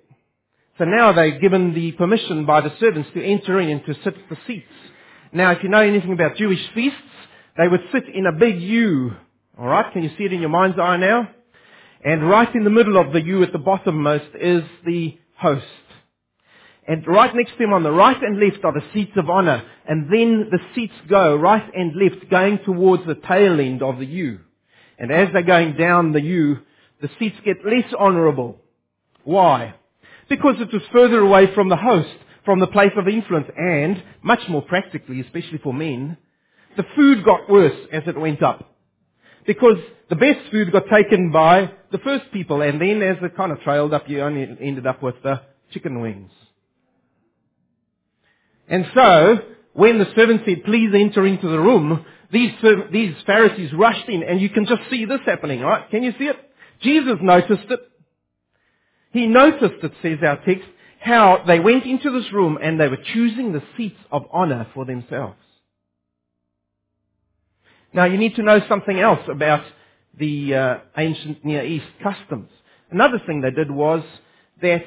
So 0.78 0.84
now 0.84 1.12
they're 1.12 1.38
given 1.38 1.74
the 1.74 1.92
permission 1.92 2.46
by 2.46 2.62
the 2.62 2.72
servants 2.80 3.10
to 3.14 3.24
enter 3.24 3.60
in 3.60 3.68
and 3.68 3.84
to 3.86 3.94
sit 4.02 4.14
at 4.14 4.28
the 4.28 4.38
seats. 4.46 4.66
Now, 5.32 5.52
if 5.52 5.62
you 5.62 5.68
know 5.68 5.80
anything 5.80 6.12
about 6.12 6.36
Jewish 6.36 6.58
feasts, 6.74 6.98
they 7.56 7.68
would 7.68 7.82
sit 7.92 8.04
in 8.12 8.26
a 8.26 8.32
big 8.32 8.60
U. 8.60 9.12
Alright, 9.58 9.92
can 9.92 10.02
you 10.02 10.10
see 10.16 10.24
it 10.24 10.32
in 10.32 10.40
your 10.40 10.48
mind's 10.48 10.78
eye 10.78 10.96
now? 10.96 11.28
And 12.04 12.28
right 12.28 12.52
in 12.54 12.64
the 12.64 12.70
middle 12.70 12.96
of 12.96 13.12
the 13.12 13.20
U 13.20 13.42
at 13.42 13.52
the 13.52 13.58
bottommost 13.58 14.34
is 14.40 14.64
the 14.84 15.18
host. 15.36 15.66
And 16.90 17.06
right 17.06 17.32
next 17.36 17.52
to 17.52 17.62
him 17.62 17.72
on 17.72 17.84
the 17.84 17.92
right 17.92 18.20
and 18.20 18.40
left 18.40 18.64
are 18.64 18.72
the 18.72 18.84
seats 18.92 19.12
of 19.14 19.30
honor. 19.30 19.62
And 19.86 20.12
then 20.12 20.48
the 20.50 20.58
seats 20.74 20.92
go 21.08 21.36
right 21.36 21.62
and 21.72 21.94
left 21.94 22.28
going 22.28 22.58
towards 22.64 23.06
the 23.06 23.14
tail 23.14 23.60
end 23.60 23.80
of 23.80 24.00
the 24.00 24.06
U. 24.06 24.40
And 24.98 25.12
as 25.12 25.28
they're 25.32 25.44
going 25.44 25.76
down 25.76 26.10
the 26.10 26.20
U, 26.20 26.58
the 27.00 27.08
seats 27.20 27.36
get 27.44 27.64
less 27.64 27.84
honorable. 27.96 28.60
Why? 29.22 29.74
Because 30.28 30.56
it 30.58 30.72
was 30.72 30.82
further 30.92 31.20
away 31.20 31.54
from 31.54 31.68
the 31.68 31.76
host, 31.76 32.08
from 32.44 32.58
the 32.58 32.66
place 32.66 32.90
of 32.96 33.06
influence, 33.06 33.46
and, 33.56 34.02
much 34.20 34.40
more 34.48 34.62
practically, 34.62 35.20
especially 35.20 35.58
for 35.58 35.72
men, 35.72 36.16
the 36.76 36.84
food 36.96 37.24
got 37.24 37.48
worse 37.48 37.86
as 37.92 38.02
it 38.08 38.18
went 38.18 38.42
up. 38.42 38.68
Because 39.46 39.78
the 40.08 40.16
best 40.16 40.50
food 40.50 40.72
got 40.72 40.88
taken 40.92 41.30
by 41.30 41.70
the 41.92 41.98
first 41.98 42.32
people, 42.32 42.62
and 42.62 42.80
then 42.80 43.00
as 43.00 43.18
it 43.22 43.36
kind 43.36 43.52
of 43.52 43.60
trailed 43.60 43.94
up, 43.94 44.08
you 44.08 44.22
only 44.22 44.42
ended 44.60 44.88
up 44.88 45.04
with 45.04 45.22
the 45.22 45.40
chicken 45.70 46.00
wings. 46.00 46.32
And 48.70 48.86
so, 48.94 49.38
when 49.74 49.98
the 49.98 50.06
servant 50.14 50.42
said, 50.46 50.64
please 50.64 50.90
enter 50.94 51.26
into 51.26 51.48
the 51.48 51.58
room, 51.58 52.06
these, 52.32 52.52
these 52.92 53.14
Pharisees 53.26 53.72
rushed 53.74 54.08
in, 54.08 54.22
and 54.22 54.40
you 54.40 54.48
can 54.48 54.64
just 54.64 54.82
see 54.88 55.04
this 55.04 55.20
happening, 55.26 55.60
right? 55.60 55.90
Can 55.90 56.04
you 56.04 56.12
see 56.18 56.24
it? 56.24 56.36
Jesus 56.80 57.16
noticed 57.20 57.68
it. 57.68 57.80
He 59.12 59.26
noticed, 59.26 59.82
it 59.82 59.92
says 60.00 60.18
our 60.24 60.36
text, 60.44 60.68
how 61.00 61.42
they 61.46 61.58
went 61.58 61.84
into 61.84 62.12
this 62.12 62.32
room 62.32 62.58
and 62.62 62.78
they 62.78 62.86
were 62.86 62.98
choosing 63.12 63.52
the 63.52 63.62
seats 63.76 63.98
of 64.12 64.26
honor 64.32 64.68
for 64.72 64.84
themselves. 64.84 65.36
Now 67.92 68.04
you 68.04 68.18
need 68.18 68.36
to 68.36 68.42
know 68.42 68.60
something 68.68 69.00
else 69.00 69.26
about 69.28 69.64
the 70.16 70.54
uh, 70.54 70.78
ancient 70.96 71.44
Near 71.44 71.64
East 71.64 71.86
customs. 72.02 72.50
Another 72.90 73.20
thing 73.26 73.40
they 73.40 73.50
did 73.50 73.70
was 73.70 74.04
that 74.62 74.84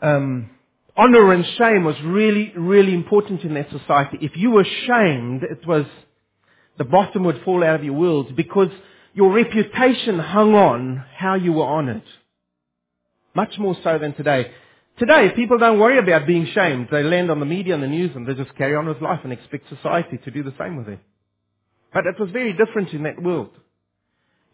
um, 0.00 0.50
honor 0.96 1.32
and 1.32 1.44
shame 1.58 1.84
was 1.84 1.96
really, 2.02 2.52
really 2.56 2.94
important 2.94 3.42
in 3.42 3.54
that 3.54 3.70
society. 3.70 4.18
If 4.20 4.36
you 4.36 4.50
were 4.50 4.64
shamed, 4.86 5.42
it 5.42 5.66
was 5.66 5.86
the 6.78 6.84
bottom 6.84 7.24
would 7.24 7.42
fall 7.44 7.64
out 7.64 7.76
of 7.76 7.84
your 7.84 7.94
world 7.94 8.34
because 8.36 8.70
your 9.14 9.32
reputation 9.32 10.18
hung 10.18 10.54
on 10.54 11.04
how 11.16 11.34
you 11.34 11.54
were 11.54 11.66
honored. 11.66 12.02
Much 13.34 13.58
more 13.58 13.76
so 13.82 13.98
than 13.98 14.14
today. 14.14 14.50
Today, 14.98 15.30
people 15.36 15.58
don't 15.58 15.78
worry 15.78 15.98
about 15.98 16.26
being 16.26 16.46
shamed. 16.54 16.88
They 16.90 17.02
land 17.02 17.30
on 17.30 17.40
the 17.40 17.46
media 17.46 17.74
and 17.74 17.82
the 17.82 17.88
news 17.88 18.12
and 18.14 18.26
they 18.26 18.34
just 18.34 18.54
carry 18.56 18.74
on 18.74 18.86
with 18.86 19.02
life 19.02 19.20
and 19.24 19.32
expect 19.32 19.68
society 19.68 20.18
to 20.24 20.30
do 20.30 20.42
the 20.42 20.54
same 20.58 20.76
with 20.76 20.86
them. 20.86 21.00
But 21.92 22.06
it 22.06 22.18
was 22.18 22.30
very 22.30 22.54
different 22.56 22.90
in 22.92 23.02
that 23.04 23.22
world. 23.22 23.50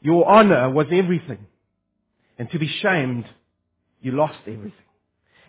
Your 0.01 0.29
honor 0.29 0.71
was 0.71 0.87
everything. 0.91 1.47
And 2.39 2.51
to 2.51 2.59
be 2.59 2.69
shamed, 2.69 3.25
you 4.01 4.13
lost 4.13 4.39
everything. 4.47 4.73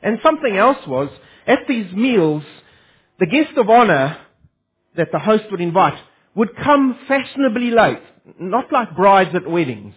And 0.03 0.19
something 0.21 0.55
else 0.55 0.85
was, 0.85 1.09
at 1.47 1.59
these 1.67 1.91
meals, 1.93 2.43
the 3.19 3.25
guest 3.25 3.57
of 3.57 3.69
honor 3.69 4.17
that 4.97 5.07
the 5.11 5.19
host 5.19 5.45
would 5.49 5.61
invite 5.61 5.97
would 6.35 6.55
come 6.55 6.97
fashionably 7.07 7.71
late. 7.71 8.01
Not 8.39 8.71
like 8.71 8.95
brides 8.95 9.33
at 9.33 9.49
weddings. 9.49 9.95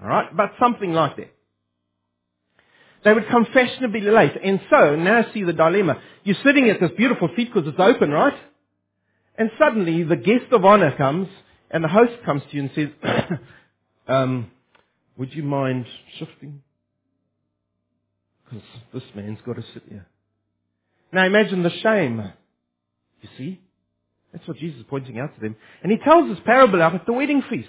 Alright? 0.00 0.36
But 0.36 0.52
something 0.60 0.92
like 0.92 1.16
that. 1.16 1.32
They 3.04 3.12
would 3.12 3.28
come 3.28 3.46
fashionably 3.52 4.02
late. 4.02 4.32
And 4.42 4.60
so, 4.70 4.94
now 4.96 5.26
see 5.34 5.42
the 5.42 5.52
dilemma. 5.52 6.00
You're 6.22 6.36
sitting 6.44 6.70
at 6.70 6.80
this 6.80 6.90
beautiful 6.96 7.28
seat 7.36 7.52
because 7.52 7.68
it's 7.68 7.80
open, 7.80 8.10
right? 8.10 8.38
And 9.36 9.50
suddenly 9.58 10.04
the 10.04 10.16
guest 10.16 10.52
of 10.52 10.64
honor 10.64 10.96
comes 10.96 11.28
and 11.70 11.82
the 11.82 11.88
host 11.88 12.12
comes 12.24 12.42
to 12.50 12.56
you 12.56 12.62
and 12.62 12.70
says, 12.74 13.38
um, 14.08 14.50
would 15.16 15.34
you 15.34 15.42
mind 15.42 15.86
shifting? 16.18 16.62
Because 18.52 18.68
this 18.92 19.02
man's 19.14 19.38
got 19.46 19.56
to 19.56 19.64
sit 19.72 19.82
here. 19.88 20.06
Now 21.12 21.24
imagine 21.24 21.62
the 21.62 21.70
shame. 21.70 22.32
You 23.20 23.28
see? 23.38 23.60
That's 24.32 24.46
what 24.48 24.56
Jesus 24.56 24.80
is 24.80 24.86
pointing 24.88 25.18
out 25.18 25.34
to 25.34 25.40
them. 25.40 25.56
And 25.82 25.92
he 25.92 25.98
tells 25.98 26.28
this 26.28 26.42
parable 26.44 26.82
out 26.82 26.94
at 26.94 27.06
the 27.06 27.12
wedding 27.12 27.42
feast. 27.48 27.68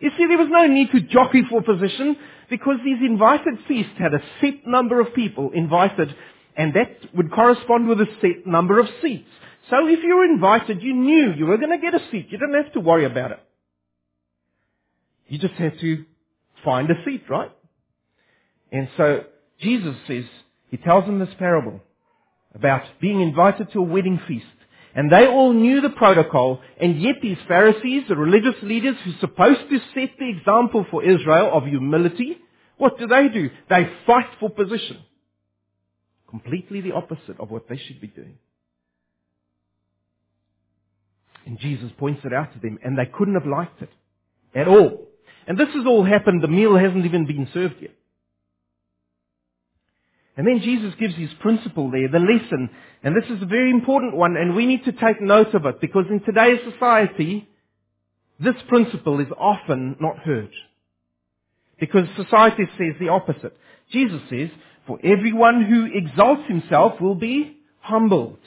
You 0.00 0.10
see, 0.16 0.26
there 0.26 0.38
was 0.38 0.48
no 0.50 0.66
need 0.66 0.90
to 0.92 1.00
jockey 1.00 1.42
for 1.48 1.62
position 1.62 2.16
because 2.48 2.76
these 2.84 2.98
invited 3.06 3.58
feasts 3.68 3.92
had 3.98 4.14
a 4.14 4.22
set 4.40 4.66
number 4.66 5.00
of 5.00 5.14
people 5.14 5.50
invited 5.52 6.14
and 6.56 6.74
that 6.74 7.14
would 7.14 7.30
correspond 7.32 7.88
with 7.88 8.00
a 8.00 8.06
set 8.20 8.46
number 8.46 8.80
of 8.80 8.86
seats. 9.02 9.28
So 9.68 9.86
if 9.86 10.02
you 10.02 10.16
were 10.16 10.24
invited, 10.24 10.82
you 10.82 10.94
knew 10.94 11.32
you 11.36 11.46
were 11.46 11.58
going 11.58 11.70
to 11.70 11.78
get 11.78 11.94
a 11.94 12.10
seat. 12.10 12.28
You 12.30 12.38
didn't 12.38 12.62
have 12.62 12.72
to 12.72 12.80
worry 12.80 13.04
about 13.04 13.32
it. 13.32 13.40
You 15.28 15.38
just 15.38 15.54
had 15.54 15.78
to 15.80 16.04
find 16.64 16.90
a 16.90 17.04
seat, 17.04 17.24
right? 17.28 17.52
And 18.72 18.88
so 18.96 19.24
Jesus 19.60 19.96
says, 20.06 20.24
he 20.68 20.76
tells 20.76 21.04
them 21.06 21.18
this 21.18 21.34
parable 21.38 21.80
about 22.54 22.82
being 23.00 23.20
invited 23.20 23.72
to 23.72 23.80
a 23.80 23.82
wedding 23.82 24.20
feast. 24.26 24.46
And 24.94 25.10
they 25.10 25.26
all 25.26 25.52
knew 25.52 25.80
the 25.80 25.90
protocol, 25.90 26.60
and 26.80 27.00
yet 27.00 27.16
these 27.22 27.38
Pharisees, 27.46 28.04
the 28.08 28.16
religious 28.16 28.60
leaders 28.62 28.96
who 29.04 29.12
are 29.12 29.20
supposed 29.20 29.70
to 29.70 29.78
set 29.94 30.10
the 30.18 30.28
example 30.28 30.84
for 30.90 31.04
Israel 31.04 31.50
of 31.52 31.64
humility, 31.64 32.38
what 32.76 32.98
do 32.98 33.06
they 33.06 33.28
do? 33.28 33.50
They 33.68 33.88
fight 34.06 34.26
for 34.40 34.50
position. 34.50 34.98
Completely 36.28 36.80
the 36.80 36.92
opposite 36.92 37.38
of 37.38 37.50
what 37.50 37.68
they 37.68 37.76
should 37.76 38.00
be 38.00 38.08
doing. 38.08 38.38
And 41.46 41.58
Jesus 41.58 41.90
points 41.98 42.22
it 42.24 42.32
out 42.32 42.52
to 42.54 42.58
them, 42.58 42.78
and 42.82 42.98
they 42.98 43.06
couldn't 43.06 43.34
have 43.34 43.46
liked 43.46 43.82
it 43.82 43.90
at 44.54 44.66
all. 44.66 45.06
And 45.46 45.58
this 45.58 45.68
has 45.68 45.86
all 45.86 46.04
happened, 46.04 46.42
the 46.42 46.48
meal 46.48 46.76
hasn't 46.76 47.04
even 47.04 47.26
been 47.26 47.48
served 47.54 47.76
yet. 47.80 47.94
And 50.36 50.46
then 50.46 50.60
Jesus 50.62 50.94
gives 50.98 51.14
his 51.14 51.30
principle 51.40 51.90
there, 51.90 52.08
the 52.08 52.18
lesson. 52.18 52.70
And 53.02 53.14
this 53.16 53.28
is 53.30 53.42
a 53.42 53.46
very 53.46 53.70
important 53.70 54.16
one, 54.16 54.36
and 54.36 54.54
we 54.54 54.66
need 54.66 54.84
to 54.84 54.92
take 54.92 55.20
note 55.20 55.54
of 55.54 55.66
it, 55.66 55.80
because 55.80 56.06
in 56.08 56.20
today's 56.20 56.60
society, 56.72 57.48
this 58.38 58.54
principle 58.68 59.20
is 59.20 59.26
often 59.36 59.96
not 60.00 60.18
heard. 60.18 60.50
Because 61.78 62.06
society 62.16 62.64
says 62.78 62.94
the 62.98 63.08
opposite. 63.08 63.56
Jesus 63.92 64.20
says, 64.30 64.50
for 64.86 64.98
everyone 65.02 65.64
who 65.64 65.86
exalts 65.92 66.42
himself 66.48 67.00
will 67.00 67.14
be 67.14 67.58
humbled. 67.80 68.38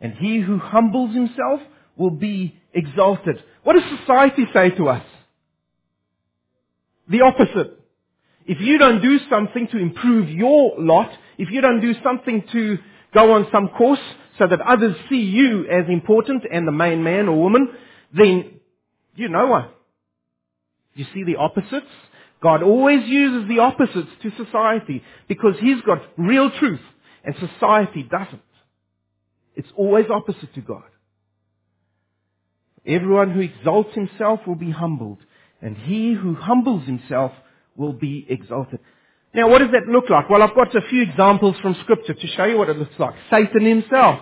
And 0.00 0.14
he 0.14 0.40
who 0.40 0.58
humbles 0.58 1.14
himself 1.14 1.60
will 1.96 2.10
be 2.10 2.58
exalted. 2.72 3.42
What 3.62 3.74
does 3.74 3.98
society 4.00 4.44
say 4.52 4.70
to 4.70 4.88
us? 4.88 5.04
The 7.08 7.22
opposite. 7.22 7.78
If 8.46 8.60
you 8.60 8.78
don't 8.78 9.00
do 9.00 9.18
something 9.30 9.68
to 9.68 9.78
improve 9.78 10.28
your 10.28 10.74
lot, 10.78 11.10
if 11.38 11.50
you 11.50 11.60
don't 11.60 11.80
do 11.80 11.94
something 12.02 12.44
to 12.52 12.78
go 13.12 13.32
on 13.32 13.46
some 13.52 13.68
course 13.68 14.00
so 14.38 14.46
that 14.46 14.60
others 14.60 14.96
see 15.08 15.20
you 15.20 15.66
as 15.68 15.88
important 15.88 16.44
and 16.50 16.66
the 16.66 16.72
main 16.72 17.02
man 17.02 17.28
or 17.28 17.40
woman, 17.40 17.68
then 18.12 18.60
you 19.14 19.28
know 19.28 19.46
one. 19.46 19.68
You 20.94 21.06
see 21.14 21.24
the 21.24 21.36
opposites? 21.36 21.86
God 22.42 22.62
always 22.62 23.06
uses 23.06 23.48
the 23.48 23.60
opposites 23.60 24.10
to 24.22 24.30
society 24.44 25.02
because 25.28 25.54
He's 25.60 25.80
got 25.82 26.02
real 26.16 26.50
truth 26.50 26.80
and 27.24 27.34
society 27.36 28.02
doesn't. 28.02 28.42
It's 29.56 29.68
always 29.76 30.06
opposite 30.10 30.52
to 30.54 30.60
God. 30.60 30.82
Everyone 32.86 33.30
who 33.30 33.40
exalts 33.40 33.94
himself 33.94 34.40
will 34.46 34.56
be 34.56 34.70
humbled, 34.70 35.18
and 35.62 35.76
he 35.76 36.12
who 36.12 36.34
humbles 36.34 36.84
himself 36.84 37.32
will 37.76 37.94
be 37.94 38.26
exalted. 38.28 38.80
Now, 39.34 39.50
what 39.50 39.58
does 39.58 39.72
that 39.72 39.88
look 39.88 40.08
like? 40.08 40.30
Well, 40.30 40.42
I've 40.42 40.54
got 40.54 40.74
a 40.76 40.80
few 40.88 41.02
examples 41.02 41.56
from 41.60 41.74
Scripture 41.82 42.14
to 42.14 42.26
show 42.28 42.44
you 42.44 42.56
what 42.56 42.68
it 42.68 42.78
looks 42.78 42.98
like. 42.98 43.14
Satan 43.30 43.66
himself. 43.66 44.20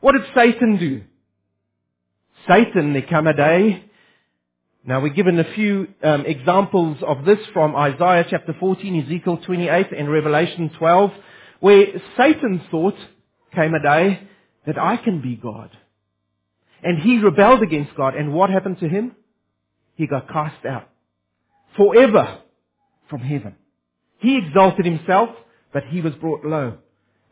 What 0.00 0.12
did 0.12 0.22
Satan 0.34 0.76
do? 0.76 1.02
Satan, 2.46 2.92
there 2.92 3.06
come 3.08 3.26
a 3.26 3.34
day. 3.34 3.84
Now, 4.84 5.00
we're 5.00 5.14
given 5.14 5.38
a 5.38 5.54
few 5.54 5.88
um, 6.02 6.26
examples 6.26 6.98
of 7.06 7.24
this 7.24 7.38
from 7.54 7.74
Isaiah 7.74 8.26
chapter 8.28 8.54
14, 8.58 9.04
Ezekiel 9.04 9.38
28, 9.38 9.92
and 9.96 10.10
Revelation 10.10 10.70
12, 10.78 11.10
where 11.60 11.86
Satan 12.18 12.62
thought, 12.70 12.96
came 13.54 13.74
a 13.74 13.82
day, 13.82 14.28
that 14.66 14.78
I 14.78 14.98
can 14.98 15.22
be 15.22 15.36
God. 15.36 15.70
And 16.82 16.98
he 16.98 17.18
rebelled 17.18 17.62
against 17.62 17.94
God. 17.96 18.14
And 18.14 18.32
what 18.32 18.50
happened 18.50 18.78
to 18.80 18.88
him? 18.88 19.16
He 19.96 20.06
got 20.06 20.28
cast 20.28 20.64
out. 20.66 20.88
Forever 21.76 22.40
from 23.08 23.20
heaven. 23.20 23.56
He 24.20 24.36
exalted 24.36 24.84
himself, 24.84 25.30
but 25.72 25.84
he 25.84 26.00
was 26.00 26.14
brought 26.14 26.44
low. 26.44 26.78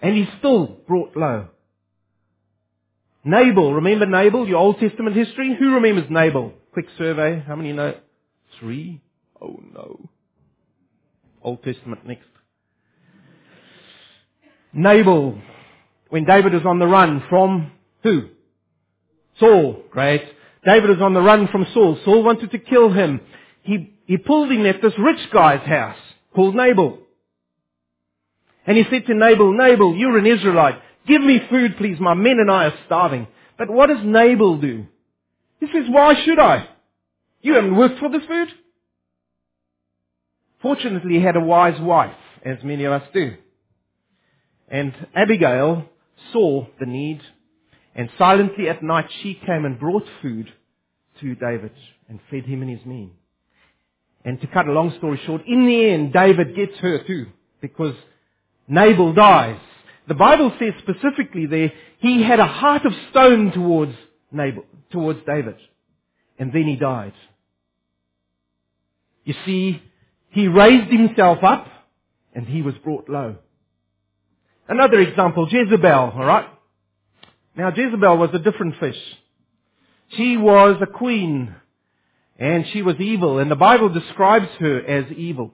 And 0.00 0.16
he's 0.16 0.28
still 0.38 0.78
brought 0.86 1.16
low. 1.16 1.48
Nabal, 3.24 3.74
remember 3.74 4.06
Nabal, 4.06 4.48
your 4.48 4.58
Old 4.58 4.80
Testament 4.80 5.14
history? 5.14 5.54
Who 5.58 5.74
remembers 5.74 6.06
Nabal? 6.08 6.52
Quick 6.72 6.86
survey. 6.96 7.42
How 7.46 7.56
many 7.56 7.72
know? 7.72 7.94
Three? 8.58 9.02
Oh 9.40 9.60
no. 9.74 10.08
Old 11.42 11.62
Testament 11.62 12.06
next. 12.06 12.26
Nabal, 14.72 15.38
when 16.08 16.24
David 16.24 16.54
was 16.54 16.62
on 16.64 16.78
the 16.78 16.86
run 16.86 17.22
from 17.28 17.72
who? 18.02 18.28
Saul, 19.38 19.82
great. 19.90 20.22
David 20.64 20.90
was 20.90 21.00
on 21.00 21.14
the 21.14 21.20
run 21.20 21.48
from 21.48 21.66
Saul. 21.74 21.98
Saul 22.04 22.22
wanted 22.22 22.50
to 22.52 22.58
kill 22.58 22.92
him. 22.92 23.20
He, 23.62 23.94
he 24.06 24.16
pulled 24.16 24.50
him 24.50 24.64
at 24.66 24.80
this 24.80 24.92
rich 24.98 25.30
guy's 25.32 25.66
house 25.66 25.98
called 26.34 26.54
Nabal. 26.54 26.98
And 28.66 28.76
he 28.76 28.84
said 28.90 29.06
to 29.06 29.14
Nabal, 29.14 29.52
Nabal, 29.56 29.96
you're 29.96 30.18
an 30.18 30.26
Israelite. 30.26 30.80
Give 31.06 31.22
me 31.22 31.40
food, 31.48 31.76
please. 31.78 31.98
My 31.98 32.14
men 32.14 32.38
and 32.38 32.50
I 32.50 32.66
are 32.66 32.78
starving. 32.86 33.26
But 33.56 33.70
what 33.70 33.88
does 33.88 34.04
Nabal 34.04 34.58
do? 34.58 34.86
He 35.60 35.66
says, 35.66 35.84
why 35.88 36.14
should 36.24 36.38
I? 36.38 36.68
You 37.40 37.54
haven't 37.54 37.76
worked 37.76 37.98
for 37.98 38.10
this 38.10 38.26
food. 38.26 38.48
Fortunately, 40.60 41.14
he 41.14 41.22
had 41.22 41.36
a 41.36 41.40
wise 41.40 41.80
wife, 41.80 42.14
as 42.44 42.58
many 42.62 42.84
of 42.84 42.92
us 42.92 43.08
do. 43.14 43.36
And 44.68 44.92
Abigail 45.14 45.88
saw 46.32 46.66
the 46.78 46.86
need 46.86 47.22
and 47.98 48.08
silently 48.16 48.68
at 48.68 48.80
night 48.80 49.06
she 49.22 49.34
came 49.34 49.64
and 49.64 49.78
brought 49.78 50.04
food 50.22 50.48
to 51.20 51.34
David 51.34 51.72
and 52.08 52.20
fed 52.30 52.44
him 52.44 52.62
and 52.62 52.70
his 52.70 52.86
men. 52.86 53.10
And 54.24 54.40
to 54.40 54.46
cut 54.48 54.68
a 54.68 54.72
long 54.72 54.94
story 54.98 55.20
short, 55.24 55.42
in 55.46 55.66
the 55.66 55.90
end, 55.90 56.12
David 56.12 56.54
gets 56.54 56.76
her 56.78 57.02
too, 57.04 57.26
because 57.60 57.94
Nabal 58.66 59.12
dies. 59.14 59.60
The 60.06 60.14
Bible 60.14 60.52
says 60.58 60.74
specifically 60.78 61.46
there, 61.46 61.72
he 61.98 62.22
had 62.22 62.40
a 62.40 62.46
heart 62.46 62.84
of 62.84 62.92
stone 63.10 63.52
towards 63.52 63.94
Nabal, 64.32 64.64
towards 64.90 65.20
David. 65.26 65.56
And 66.38 66.52
then 66.52 66.64
he 66.64 66.76
died. 66.76 67.14
You 69.24 69.34
see, 69.44 69.82
he 70.30 70.48
raised 70.48 70.90
himself 70.90 71.42
up, 71.42 71.66
and 72.34 72.46
he 72.46 72.62
was 72.62 72.74
brought 72.84 73.08
low. 73.08 73.36
Another 74.68 75.00
example, 75.00 75.48
Jezebel, 75.50 76.12
alright? 76.16 76.46
Now 77.56 77.72
Jezebel 77.74 78.16
was 78.18 78.30
a 78.32 78.38
different 78.38 78.78
fish. 78.78 78.98
She 80.10 80.36
was 80.36 80.76
a 80.80 80.86
queen 80.86 81.54
and 82.38 82.64
she 82.72 82.82
was 82.82 82.96
evil 83.00 83.38
and 83.38 83.50
the 83.50 83.56
Bible 83.56 83.88
describes 83.88 84.48
her 84.60 84.78
as 84.78 85.10
evil. 85.12 85.52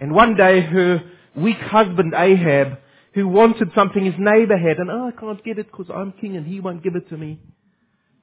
And 0.00 0.12
one 0.12 0.36
day 0.36 0.60
her 0.60 1.02
weak 1.36 1.58
husband 1.58 2.14
Ahab, 2.16 2.78
who 3.12 3.28
wanted 3.28 3.70
something 3.74 4.04
his 4.04 4.14
neighbor 4.18 4.56
had 4.56 4.78
and 4.78 4.90
oh, 4.90 5.08
I 5.14 5.20
can't 5.20 5.44
get 5.44 5.58
it 5.58 5.70
because 5.70 5.86
I'm 5.94 6.12
king 6.12 6.36
and 6.36 6.46
he 6.46 6.60
won't 6.60 6.82
give 6.82 6.96
it 6.96 7.08
to 7.10 7.16
me. 7.16 7.40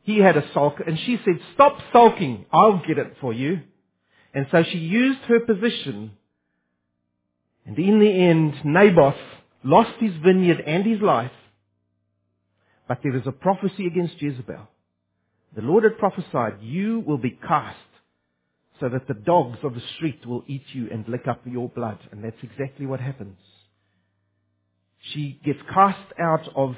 He 0.03 0.17
had 0.17 0.37
a 0.37 0.51
sulk 0.53 0.81
and 0.85 0.97
she 0.99 1.19
said, 1.23 1.39
stop 1.53 1.77
sulking, 1.93 2.45
I'll 2.51 2.81
get 2.85 2.97
it 2.97 3.17
for 3.21 3.31
you. 3.33 3.61
And 4.33 4.47
so 4.51 4.63
she 4.63 4.79
used 4.79 5.19
her 5.21 5.39
position 5.41 6.11
and 7.65 7.77
in 7.77 7.99
the 7.99 8.09
end 8.09 8.65
Naboth 8.65 9.15
lost 9.63 9.99
his 9.99 10.13
vineyard 10.23 10.63
and 10.65 10.85
his 10.85 11.01
life 11.01 11.31
but 12.91 12.99
there 13.03 13.15
is 13.15 13.25
a 13.25 13.31
prophecy 13.31 13.87
against 13.87 14.21
Jezebel. 14.21 14.67
The 15.55 15.61
Lord 15.61 15.83
had 15.83 15.97
prophesied, 15.97 16.61
you 16.61 17.01
will 17.01 17.17
be 17.17 17.31
cast 17.31 17.77
so 18.79 18.89
that 18.89 19.07
the 19.07 19.13
dogs 19.13 19.59
of 19.63 19.73
the 19.73 19.81
street 19.95 20.25
will 20.25 20.43
eat 20.47 20.63
you 20.73 20.89
and 20.91 21.07
lick 21.07 21.27
up 21.27 21.41
your 21.45 21.69
blood. 21.69 21.99
And 22.11 22.23
that's 22.23 22.41
exactly 22.41 22.85
what 22.85 22.99
happens. 22.99 23.37
She 25.13 25.39
gets 25.43 25.59
cast 25.73 26.13
out 26.19 26.47
of 26.55 26.75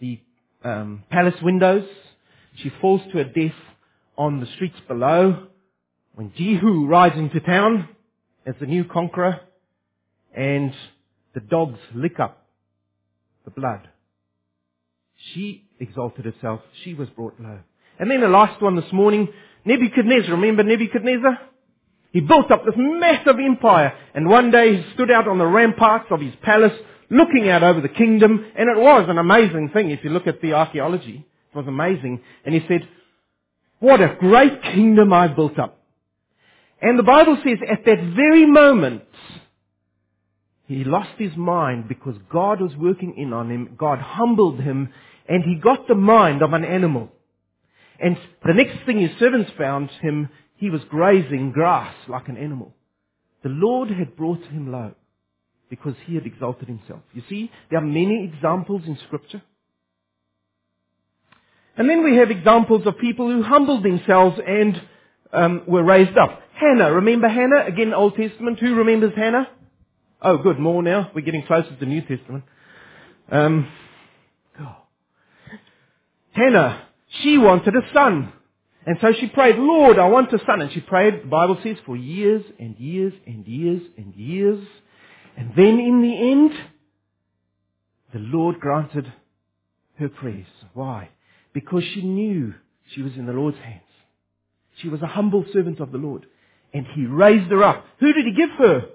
the 0.00 0.20
um, 0.64 1.04
palace 1.10 1.40
windows. 1.42 1.86
She 2.56 2.72
falls 2.80 3.02
to 3.12 3.18
her 3.18 3.24
death 3.24 3.54
on 4.16 4.40
the 4.40 4.46
streets 4.54 4.78
below. 4.88 5.48
When 6.14 6.32
Jehu 6.36 6.86
rides 6.86 7.16
into 7.16 7.40
town 7.40 7.88
as 8.46 8.54
the 8.60 8.66
new 8.66 8.84
conqueror 8.84 9.40
and 10.34 10.72
the 11.34 11.40
dogs 11.40 11.78
lick 11.94 12.18
up 12.20 12.46
the 13.44 13.50
blood. 13.50 13.88
She 15.32 15.68
exalted 15.78 16.24
herself. 16.24 16.60
She 16.82 16.94
was 16.94 17.08
brought 17.10 17.38
low. 17.40 17.60
And 17.98 18.10
then 18.10 18.20
the 18.20 18.28
last 18.28 18.60
one 18.60 18.76
this 18.76 18.92
morning, 18.92 19.28
Nebuchadnezzar. 19.64 20.30
Remember 20.32 20.62
Nebuchadnezzar? 20.62 21.38
He 22.12 22.20
built 22.20 22.50
up 22.50 22.64
this 22.64 22.74
massive 22.76 23.36
empire. 23.38 23.92
And 24.14 24.28
one 24.28 24.50
day 24.50 24.76
he 24.76 24.92
stood 24.94 25.10
out 25.10 25.26
on 25.28 25.38
the 25.38 25.46
ramparts 25.46 26.06
of 26.10 26.20
his 26.20 26.34
palace, 26.42 26.72
looking 27.10 27.48
out 27.48 27.62
over 27.62 27.80
the 27.80 27.88
kingdom. 27.88 28.44
And 28.56 28.70
it 28.70 28.80
was 28.80 29.06
an 29.08 29.18
amazing 29.18 29.70
thing 29.72 29.90
if 29.90 30.04
you 30.04 30.10
look 30.10 30.26
at 30.26 30.40
the 30.40 30.52
archaeology. 30.52 31.26
It 31.52 31.56
was 31.56 31.66
amazing. 31.66 32.20
And 32.44 32.54
he 32.54 32.64
said, 32.68 32.88
what 33.80 34.00
a 34.00 34.16
great 34.18 34.62
kingdom 34.62 35.12
I've 35.12 35.36
built 35.36 35.58
up. 35.58 35.80
And 36.80 36.98
the 36.98 37.02
Bible 37.02 37.36
says 37.44 37.58
at 37.70 37.84
that 37.84 38.14
very 38.16 38.46
moment, 38.46 39.02
he 40.66 40.84
lost 40.84 41.10
his 41.18 41.36
mind 41.36 41.88
because 41.88 42.14
God 42.30 42.60
was 42.60 42.74
working 42.76 43.14
in 43.16 43.32
on 43.32 43.50
him. 43.50 43.76
God 43.78 43.98
humbled 43.98 44.60
him 44.60 44.90
and 45.28 45.44
he 45.44 45.56
got 45.56 45.86
the 45.88 45.94
mind 45.94 46.42
of 46.42 46.52
an 46.52 46.64
animal. 46.64 47.10
And 48.04 48.18
the 48.44 48.52
next 48.52 48.84
thing 48.84 49.00
his 49.00 49.18
servants 49.18 49.50
found 49.56 49.88
him, 50.02 50.28
he 50.56 50.68
was 50.68 50.82
grazing 50.90 51.52
grass 51.52 51.94
like 52.06 52.28
an 52.28 52.36
animal. 52.36 52.74
The 53.42 53.48
Lord 53.48 53.88
had 53.88 54.14
brought 54.14 54.44
him 54.44 54.70
low 54.70 54.92
because 55.70 55.94
he 56.04 56.14
had 56.14 56.26
exalted 56.26 56.68
himself. 56.68 57.00
You 57.14 57.22
see, 57.30 57.50
there 57.70 57.78
are 57.78 57.86
many 57.86 58.30
examples 58.30 58.82
in 58.86 58.98
scripture. 59.06 59.40
And 61.78 61.88
then 61.88 62.04
we 62.04 62.16
have 62.16 62.30
examples 62.30 62.86
of 62.86 62.98
people 62.98 63.30
who 63.30 63.42
humbled 63.42 63.82
themselves 63.82 64.38
and 64.46 64.82
um, 65.32 65.62
were 65.66 65.82
raised 65.82 66.18
up. 66.18 66.42
Hannah, 66.60 66.92
remember 66.92 67.26
Hannah? 67.26 67.64
Again, 67.66 67.94
Old 67.94 68.16
Testament. 68.16 68.58
Who 68.58 68.74
remembers 68.74 69.14
Hannah? 69.16 69.48
Oh, 70.20 70.36
good, 70.36 70.58
more 70.58 70.82
now. 70.82 71.10
We're 71.14 71.24
getting 71.24 71.46
closer 71.46 71.70
to 71.70 71.76
the 71.80 71.86
New 71.86 72.02
Testament. 72.02 72.44
Um, 73.32 73.66
oh. 74.60 74.76
Hannah, 76.32 76.86
she 77.22 77.38
wanted 77.38 77.74
a 77.74 77.92
son. 77.92 78.32
And 78.86 78.98
so 79.00 79.12
she 79.18 79.28
prayed, 79.28 79.56
Lord, 79.56 79.98
I 79.98 80.08
want 80.08 80.32
a 80.32 80.38
son. 80.44 80.60
And 80.60 80.72
she 80.72 80.80
prayed, 80.80 81.22
the 81.22 81.28
Bible 81.28 81.58
says, 81.62 81.76
for 81.86 81.96
years 81.96 82.44
and 82.58 82.76
years 82.78 83.14
and 83.26 83.46
years 83.46 83.82
and 83.96 84.14
years. 84.14 84.66
And 85.36 85.52
then 85.56 85.80
in 85.80 86.02
the 86.02 86.30
end, 86.30 86.52
the 88.12 88.18
Lord 88.18 88.60
granted 88.60 89.10
her 89.98 90.08
prayers. 90.08 90.46
Why? 90.74 91.08
Because 91.52 91.82
she 91.94 92.02
knew 92.02 92.54
she 92.94 93.02
was 93.02 93.14
in 93.16 93.26
the 93.26 93.32
Lord's 93.32 93.58
hands. 93.58 93.80
She 94.82 94.88
was 94.88 95.00
a 95.02 95.06
humble 95.06 95.44
servant 95.52 95.80
of 95.80 95.92
the 95.92 95.98
Lord. 95.98 96.26
And 96.72 96.86
he 96.94 97.06
raised 97.06 97.50
her 97.50 97.62
up. 97.62 97.86
Who 98.00 98.12
did 98.12 98.26
he 98.26 98.32
give 98.32 98.50
her? 98.58 98.88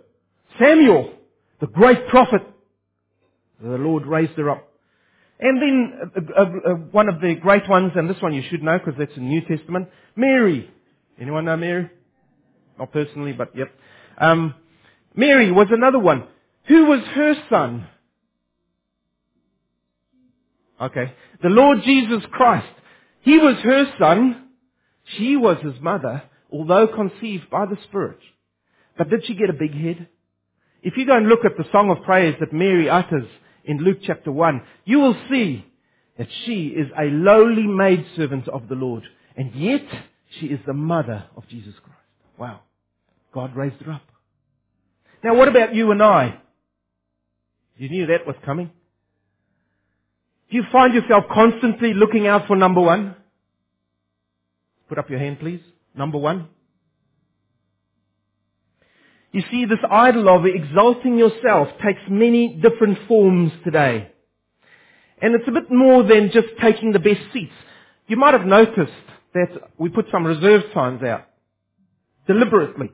Samuel, 0.59 1.13
the 1.61 1.67
great 1.67 2.07
prophet. 2.09 2.41
The 3.61 3.77
Lord 3.77 4.05
raised 4.05 4.33
her 4.33 4.49
up. 4.49 4.68
And 5.39 5.61
then 5.61 5.93
uh, 6.15 6.41
uh, 6.41 6.43
uh, 6.43 6.73
one 6.91 7.07
of 7.07 7.21
the 7.21 7.35
great 7.35 7.67
ones, 7.69 7.93
and 7.95 8.09
this 8.09 8.21
one 8.21 8.33
you 8.33 8.43
should 8.49 8.61
know 8.61 8.77
because 8.77 8.95
that's 8.99 9.15
in 9.15 9.23
the 9.23 9.29
New 9.29 9.41
Testament, 9.41 9.89
Mary. 10.15 10.69
Anyone 11.19 11.45
know 11.45 11.55
Mary? 11.55 11.89
Not 12.77 12.91
personally, 12.91 13.33
but 13.33 13.55
yep. 13.55 13.71
Um, 14.17 14.53
Mary 15.15 15.51
was 15.51 15.67
another 15.71 15.99
one. 15.99 16.25
Who 16.67 16.85
was 16.85 17.01
her 17.15 17.33
son? 17.49 17.87
Okay. 20.81 21.13
The 21.41 21.49
Lord 21.49 21.79
Jesus 21.83 22.23
Christ. 22.31 22.67
He 23.21 23.37
was 23.37 23.55
her 23.63 23.85
son. 23.99 24.47
She 25.17 25.35
was 25.35 25.57
his 25.61 25.79
mother, 25.81 26.23
although 26.51 26.87
conceived 26.87 27.49
by 27.49 27.65
the 27.65 27.77
Spirit. 27.87 28.19
But 28.97 29.09
did 29.09 29.25
she 29.25 29.35
get 29.35 29.49
a 29.49 29.53
big 29.53 29.73
head? 29.73 30.07
If 30.81 30.95
you 30.97 31.05
go 31.05 31.17
and 31.17 31.27
look 31.27 31.43
at 31.45 31.57
the 31.57 31.65
song 31.71 31.89
of 31.89 32.03
praise 32.03 32.35
that 32.39 32.53
Mary 32.53 32.89
utters 32.89 33.27
in 33.69 33.77
Luke 33.77 33.99
chapter 34.01 34.31
1, 34.31 34.63
you 34.83 34.99
will 34.99 35.15
see 35.29 35.63
that 36.17 36.27
she 36.43 36.69
is 36.69 36.87
a 36.97 37.03
lowly 37.03 37.67
maidservant 37.67 38.47
of 38.47 38.67
the 38.67 38.73
Lord. 38.73 39.03
And 39.37 39.53
yet, 39.53 39.85
she 40.39 40.47
is 40.47 40.59
the 40.65 40.73
mother 40.73 41.25
of 41.37 41.47
Jesus 41.47 41.75
Christ. 41.83 41.99
Wow. 42.37 42.61
God 43.31 43.55
raised 43.55 43.79
her 43.83 43.91
up. 43.91 44.01
Now 45.23 45.35
what 45.35 45.47
about 45.47 45.75
you 45.75 45.91
and 45.91 46.01
I? 46.01 46.39
You 47.77 47.89
knew 47.89 48.07
that 48.07 48.25
was 48.25 48.35
coming. 48.43 48.71
Do 50.49 50.57
you 50.57 50.63
find 50.71 50.95
yourself 50.95 51.25
constantly 51.31 51.93
looking 51.93 52.25
out 52.25 52.47
for 52.47 52.55
number 52.55 52.81
one? 52.81 53.15
Put 54.87 54.97
up 54.97 55.11
your 55.11 55.19
hand, 55.19 55.39
please. 55.39 55.61
Number 55.95 56.17
one. 56.17 56.47
You 59.31 59.43
see, 59.51 59.65
this 59.65 59.79
idol 59.89 60.27
of 60.29 60.45
exalting 60.45 61.17
yourself 61.17 61.67
takes 61.85 62.01
many 62.09 62.55
different 62.55 62.97
forms 63.07 63.51
today. 63.63 64.11
And 65.21 65.35
it's 65.35 65.47
a 65.47 65.51
bit 65.51 65.69
more 65.69 66.03
than 66.03 66.31
just 66.31 66.47
taking 66.61 66.93
the 66.93 66.99
best 66.99 67.21
seats. 67.31 67.53
You 68.07 68.17
might 68.17 68.33
have 68.33 68.45
noticed 68.45 68.91
that 69.33 69.49
we 69.77 69.89
put 69.89 70.07
some 70.11 70.25
reserve 70.25 70.63
signs 70.73 71.03
out. 71.03 71.27
Deliberately. 72.25 72.91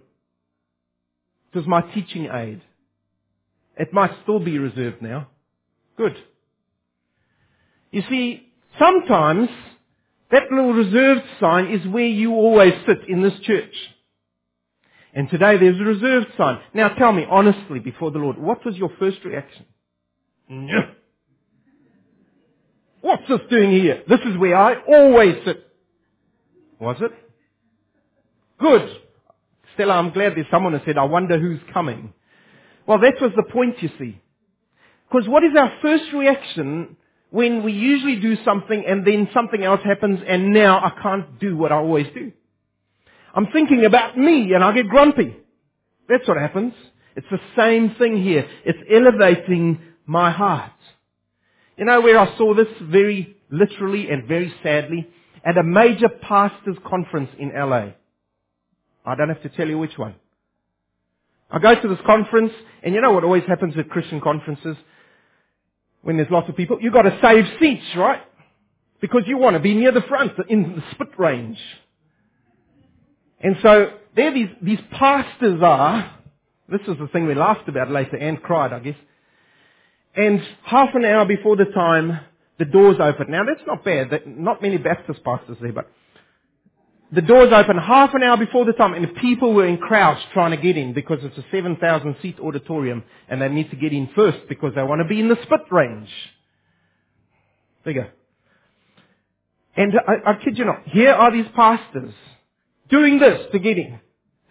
It 1.54 1.58
was 1.58 1.68
my 1.68 1.82
teaching 1.82 2.28
aid. 2.32 2.62
It 3.78 3.94
might 3.94 4.12
still 4.24 4.40
be 4.40 4.60
reserved 4.60 5.02
now. 5.02 5.30
Good. 5.98 6.18
You 7.92 8.04
see, 8.10 8.52
sometimes 8.78 9.48
that 10.32 10.52
little 10.52 10.74
reserved 10.74 11.22
sign 11.40 11.72
is 11.72 11.88
where 11.88 12.06
you 12.08 12.34
always 12.34 12.74
sit 12.86 13.08
in 13.08 13.22
this 13.22 13.40
church. 13.44 13.74
And 15.16 15.30
today 15.30 15.58
there's 15.58 15.80
a 15.80 15.84
reserved 15.84 16.28
sign. 16.38 16.60
Now 16.74 16.90
tell 16.90 17.14
me 17.14 17.26
honestly 17.30 17.80
before 17.80 18.12
the 18.12 18.20
Lord, 18.20 18.38
what 18.38 18.66
was 18.66 18.76
your 18.76 18.92
first 19.00 19.20
reaction? 19.24 19.66
What's 23.02 23.28
this 23.30 23.40
doing 23.50 23.72
here? 23.72 24.04
This 24.10 24.20
is 24.26 24.38
where 24.38 24.58
I 24.58 24.76
always 24.88 25.36
sit. 25.46 25.66
Was 26.80 26.98
it? 27.00 27.12
Good. 28.60 28.90
Stella, 29.76 29.94
I'm 29.94 30.12
glad 30.12 30.34
there's 30.36 30.48
someone 30.52 30.74
who 30.74 30.80
said, 30.86 30.98
I 30.98 31.04
wonder 31.04 31.40
who's 31.40 31.62
coming. 31.74 32.14
Well, 32.86 33.00
that 33.00 33.22
was 33.22 33.32
the 33.36 33.44
point, 33.44 33.82
you 33.82 33.90
see. 33.98 34.22
Because 35.10 35.30
what 35.30 35.44
is 35.44 35.52
our 35.58 35.72
first 35.82 36.06
reaction 36.14 36.98
when 37.30 37.64
we 37.64 37.72
usually 37.72 38.18
do 38.20 38.36
something 38.44 38.84
and 38.86 39.06
then 39.06 39.30
something 39.34 39.64
else 39.64 39.82
happens 39.84 40.20
and 40.28 40.52
now 40.52 40.80
I 40.80 41.02
can't 41.02 41.40
do 41.40 41.56
what 41.56 41.72
I 41.72 41.76
always 41.76 42.08
do? 42.14 42.32
I'm 43.36 43.48
thinking 43.48 43.86
about 43.86 44.18
me 44.18 44.54
and 44.54 44.64
I 44.64 44.72
get 44.72 44.88
grumpy. 44.88 45.36
That's 46.08 46.28
what 46.28 46.38
happens. 46.38 46.74
It's 47.16 47.28
the 47.30 47.40
same 47.58 47.96
thing 47.96 48.24
here. 48.24 48.48
It's 48.64 48.80
elevating 48.90 49.80
my 50.06 50.32
heart. 50.32 50.72
You 51.78 51.86
know 51.86 52.00
where 52.02 52.18
I 52.18 52.38
saw 52.38 52.54
this 52.56 52.68
very 52.82 53.36
literally 53.52 54.10
and 54.10 54.28
very 54.28 54.54
sadly? 54.64 55.10
At 55.44 55.58
a 55.58 55.64
major 55.64 56.10
pastors 56.10 56.78
conference 56.88 57.30
in 57.38 57.52
LA. 57.54 57.90
I 59.06 59.16
don't 59.16 59.30
have 59.30 59.44
to 59.44 59.50
tell 59.50 59.68
you 59.68 59.78
which 59.78 59.98
one. 59.98 60.16
I 61.52 61.60
go 61.60 61.80
to 61.80 61.88
this 61.88 62.00
conference, 62.06 62.52
and 62.82 62.96
you 62.96 63.02
know 63.02 63.12
what 63.12 63.24
always 63.24 63.44
happens 63.44 63.78
at 63.78 63.90
Christian 63.90 64.20
conferences? 64.20 64.76
When 66.02 66.18
there's 66.18 66.32
lots 66.32 66.50
of 66.50 66.56
people, 66.56 66.80
you've 66.82 66.94
got 66.94 67.04
to 67.04 67.20
save 67.22 67.46
seats, 67.60 67.86
right? 67.96 68.22
Because 69.00 69.22
you 69.28 69.38
want 69.38 69.56
to 69.56 69.60
be 69.60 69.76
near 69.76 69.92
the 69.92 70.02
front, 70.02 70.34
in 70.50 70.76
the 70.76 70.84
spit 70.92 71.10
range. 71.20 71.60
And 73.46 73.58
so, 73.62 73.92
there 74.16 74.34
these, 74.34 74.50
these 74.60 74.80
pastors 74.90 75.62
are, 75.62 76.18
this 76.68 76.82
is 76.88 76.98
the 76.98 77.08
thing 77.14 77.28
we 77.28 77.36
laughed 77.36 77.70
about 77.70 77.92
later 77.92 78.18
and 78.18 78.42
cried, 78.42 78.74
I 78.74 78.80
guess. 78.80 78.96
And 80.16 80.42
half 80.64 80.90
an 80.96 81.06
hour 81.06 81.26
before 81.26 81.56
the 81.56 81.66
time, 81.66 82.22
the 82.58 82.66
doors 82.66 82.98
open. 83.00 83.28
Now 83.30 83.44
that's 83.46 83.62
not 83.68 83.86
bad, 83.86 84.10
not 84.26 84.64
many 84.64 84.78
Baptist 84.78 85.24
pastors 85.24 85.58
there, 85.62 85.74
but 85.74 85.92
the 87.12 87.22
doors 87.22 87.54
open 87.54 87.78
half 87.78 88.16
an 88.16 88.24
hour 88.24 88.36
before 88.36 88.66
the 88.66 88.74
time 88.74 88.96
and 88.96 89.16
people 89.18 89.54
were 89.54 89.68
in 89.68 89.78
crowds 89.78 90.22
trying 90.34 90.50
to 90.50 90.58
get 90.58 90.76
in 90.76 90.94
because 90.96 91.20
it's 91.22 91.38
a 91.38 91.46
7,000 91.52 92.16
seat 92.24 92.40
auditorium 92.40 93.04
and 93.30 93.40
they 93.40 93.50
need 93.50 93.70
to 93.70 93.76
get 93.76 93.94
in 93.94 94.10
first 94.16 94.40
because 94.50 94.74
they 94.74 94.82
want 94.82 95.02
to 95.04 95.08
be 95.08 95.20
in 95.20 95.30
the 95.30 95.38
spit 95.44 95.72
range. 95.72 96.10
There 97.84 97.94
you 97.94 98.02
go. 98.02 98.08
And 99.78 99.94
I, 100.08 100.32
I 100.32 100.44
kid 100.44 100.58
you 100.58 100.66
not, 100.66 100.82
here 100.88 101.12
are 101.12 101.32
these 101.32 101.46
pastors 101.56 102.16
doing 102.90 103.20
this 103.20 103.48
to 103.52 103.60
get 103.60 103.78
in. 103.78 104.00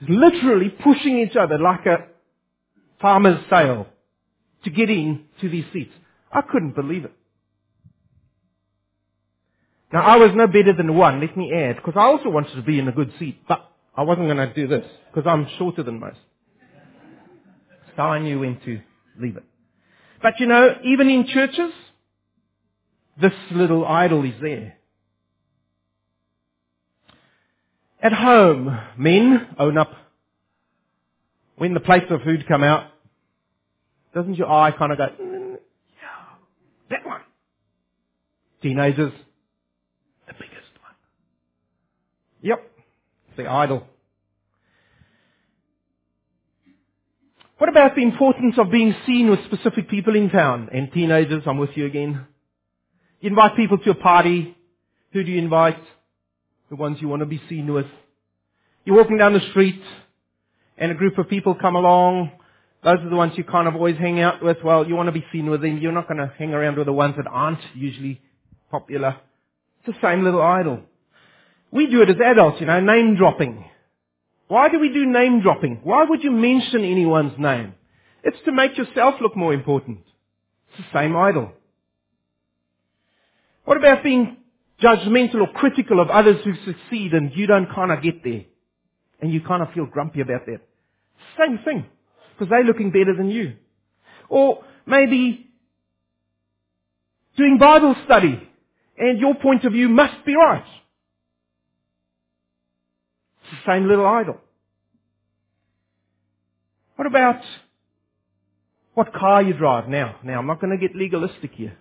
Literally 0.08 0.68
pushing 0.68 1.18
each 1.18 1.36
other 1.36 1.58
like 1.58 1.86
a 1.86 2.06
farmer's 3.00 3.40
sale 3.48 3.86
to 4.64 4.70
get 4.70 4.90
in 4.90 5.24
to 5.40 5.48
these 5.48 5.64
seats. 5.72 5.92
I 6.32 6.40
couldn't 6.40 6.74
believe 6.74 7.04
it. 7.04 7.12
Now 9.92 10.02
I 10.02 10.16
was 10.16 10.32
no 10.34 10.46
better 10.48 10.72
than 10.76 10.96
one, 10.96 11.20
let 11.20 11.36
me 11.36 11.52
add, 11.54 11.76
because 11.76 11.94
I 11.96 12.04
also 12.06 12.28
wanted 12.28 12.56
to 12.56 12.62
be 12.62 12.78
in 12.80 12.88
a 12.88 12.92
good 12.92 13.12
seat, 13.18 13.40
but 13.46 13.70
I 13.96 14.02
wasn't 14.02 14.26
going 14.26 14.38
to 14.38 14.52
do 14.52 14.66
this, 14.66 14.84
because 15.12 15.28
I'm 15.28 15.46
shorter 15.56 15.84
than 15.84 16.00
most. 16.00 16.18
So 17.94 18.02
I 18.02 18.18
knew 18.18 18.40
when 18.40 18.58
to 18.60 18.80
leave 19.20 19.36
it. 19.36 19.44
But 20.20 20.40
you 20.40 20.46
know, 20.46 20.74
even 20.84 21.08
in 21.08 21.28
churches, 21.28 21.70
this 23.20 23.32
little 23.52 23.86
idol 23.86 24.24
is 24.24 24.34
there. 24.40 24.78
At 28.04 28.12
home, 28.12 28.78
men, 28.98 29.48
own 29.58 29.78
up. 29.78 29.90
When 31.56 31.72
the 31.72 31.80
plates 31.80 32.04
of 32.10 32.20
food 32.20 32.46
come 32.46 32.62
out, 32.62 32.90
doesn't 34.14 34.34
your 34.34 34.52
eye 34.52 34.72
kind 34.72 34.92
of 34.92 34.98
go, 34.98 35.06
mm, 35.08 35.56
that 36.90 37.06
one? 37.06 37.22
Teenagers, 38.60 39.12
the 40.26 40.34
biggest 40.34 40.74
one. 40.82 40.92
Yep. 42.42 42.70
it's 43.28 43.36
The 43.38 43.46
idol. 43.46 43.84
What 47.56 47.70
about 47.70 47.94
the 47.94 48.02
importance 48.02 48.56
of 48.58 48.70
being 48.70 48.94
seen 49.06 49.30
with 49.30 49.42
specific 49.46 49.88
people 49.88 50.14
in 50.14 50.28
town? 50.28 50.68
And 50.74 50.92
teenagers, 50.92 51.44
I'm 51.46 51.56
with 51.56 51.70
you 51.74 51.86
again. 51.86 52.26
You 53.20 53.30
invite 53.30 53.56
people 53.56 53.78
to 53.78 53.90
a 53.92 53.94
party. 53.94 54.54
Who 55.14 55.24
do 55.24 55.30
you 55.30 55.38
invite? 55.38 55.78
The 56.70 56.76
ones 56.76 56.98
you 57.00 57.08
want 57.08 57.20
to 57.20 57.26
be 57.26 57.40
seen 57.48 57.72
with. 57.72 57.86
You're 58.84 58.96
walking 58.96 59.18
down 59.18 59.32
the 59.32 59.48
street 59.50 59.80
and 60.76 60.90
a 60.90 60.94
group 60.94 61.18
of 61.18 61.28
people 61.28 61.54
come 61.54 61.76
along. 61.76 62.32
Those 62.82 62.98
are 63.00 63.08
the 63.08 63.16
ones 63.16 63.32
you 63.36 63.44
kind 63.44 63.66
of 63.68 63.74
always 63.74 63.96
hang 63.96 64.20
out 64.20 64.42
with. 64.42 64.58
Well, 64.62 64.86
you 64.86 64.94
want 64.94 65.08
to 65.08 65.12
be 65.12 65.24
seen 65.32 65.48
with 65.48 65.62
them. 65.62 65.78
You're 65.78 65.92
not 65.92 66.08
going 66.08 66.18
to 66.18 66.32
hang 66.38 66.52
around 66.52 66.76
with 66.76 66.86
the 66.86 66.92
ones 66.92 67.14
that 67.16 67.26
aren't 67.26 67.60
usually 67.74 68.20
popular. 68.70 69.16
It's 69.84 69.96
the 69.96 70.06
same 70.06 70.24
little 70.24 70.42
idol. 70.42 70.80
We 71.70 71.86
do 71.86 72.02
it 72.02 72.10
as 72.10 72.16
adults, 72.24 72.60
you 72.60 72.66
know, 72.66 72.80
name 72.80 73.16
dropping. 73.16 73.64
Why 74.48 74.68
do 74.68 74.78
we 74.78 74.90
do 74.90 75.06
name 75.06 75.40
dropping? 75.40 75.80
Why 75.82 76.04
would 76.04 76.22
you 76.22 76.30
mention 76.30 76.84
anyone's 76.84 77.38
name? 77.38 77.74
It's 78.22 78.36
to 78.44 78.52
make 78.52 78.76
yourself 78.76 79.14
look 79.20 79.36
more 79.36 79.52
important. 79.52 80.00
It's 80.68 80.86
the 80.92 80.98
same 80.98 81.16
idol. 81.16 81.52
What 83.64 83.76
about 83.76 84.02
being 84.02 84.36
judgmental 84.82 85.36
or 85.36 85.52
critical 85.54 86.00
of 86.00 86.10
others 86.10 86.44
who 86.44 86.54
succeed 86.64 87.12
and 87.14 87.32
you 87.34 87.46
don't 87.46 87.72
kind 87.74 87.92
of 87.92 88.02
get 88.02 88.22
there? 88.24 88.44
And 89.20 89.32
you 89.32 89.40
kind 89.40 89.62
of 89.62 89.72
feel 89.72 89.86
grumpy 89.86 90.20
about 90.20 90.46
that. 90.46 90.60
Same 91.38 91.58
thing. 91.64 91.86
Because 92.32 92.50
they're 92.50 92.64
looking 92.64 92.90
better 92.90 93.14
than 93.16 93.30
you. 93.30 93.54
Or 94.28 94.64
maybe 94.86 95.46
doing 97.36 97.58
Bible 97.58 97.94
study 98.04 98.40
and 98.98 99.20
your 99.20 99.34
point 99.34 99.64
of 99.64 99.72
view 99.72 99.88
must 99.88 100.24
be 100.24 100.34
right. 100.34 100.64
It's 103.42 103.64
the 103.64 103.72
same 103.72 103.88
little 103.88 104.06
idol. 104.06 104.40
What 106.96 107.06
about 107.06 107.42
what 108.94 109.12
car 109.12 109.42
you 109.42 109.54
drive 109.54 109.88
now? 109.88 110.16
Now, 110.22 110.38
I'm 110.38 110.46
not 110.46 110.60
going 110.60 110.70
to 110.70 110.78
get 110.78 110.96
legalistic 110.96 111.52
here. 111.54 111.76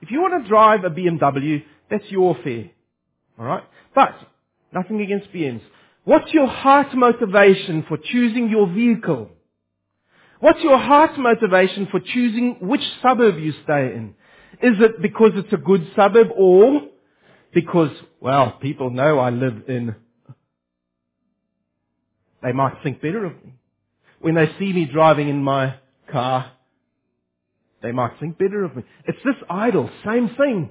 If 0.00 0.10
you 0.10 0.20
want 0.20 0.42
to 0.42 0.48
drive 0.48 0.84
a 0.84 0.90
BMW, 0.90 1.62
that's 1.92 2.10
your 2.10 2.36
affair. 2.38 2.70
Alright? 3.38 3.64
But, 3.94 4.14
nothing 4.72 5.02
against 5.02 5.30
BMs. 5.32 5.60
What's 6.04 6.32
your 6.32 6.48
heart 6.48 6.94
motivation 6.94 7.84
for 7.86 7.98
choosing 7.98 8.48
your 8.48 8.66
vehicle? 8.66 9.28
What's 10.40 10.60
your 10.62 10.78
heart 10.78 11.18
motivation 11.18 11.86
for 11.90 12.00
choosing 12.00 12.56
which 12.60 12.80
suburb 13.02 13.38
you 13.38 13.52
stay 13.64 13.92
in? 13.94 14.14
Is 14.62 14.80
it 14.80 15.02
because 15.02 15.32
it's 15.34 15.52
a 15.52 15.58
good 15.58 15.86
suburb 15.94 16.28
or 16.36 16.80
because, 17.54 17.90
well, 18.20 18.52
people 18.52 18.90
know 18.90 19.18
I 19.18 19.30
live 19.30 19.64
in, 19.68 19.94
they 22.42 22.52
might 22.52 22.82
think 22.82 23.02
better 23.02 23.26
of 23.26 23.32
me. 23.44 23.52
When 24.20 24.34
they 24.34 24.50
see 24.58 24.72
me 24.72 24.86
driving 24.86 25.28
in 25.28 25.42
my 25.44 25.74
car, 26.10 26.52
they 27.82 27.92
might 27.92 28.18
think 28.18 28.38
better 28.38 28.64
of 28.64 28.74
me. 28.74 28.82
It's 29.06 29.18
this 29.24 29.36
idol, 29.50 29.90
same 30.06 30.30
thing. 30.36 30.70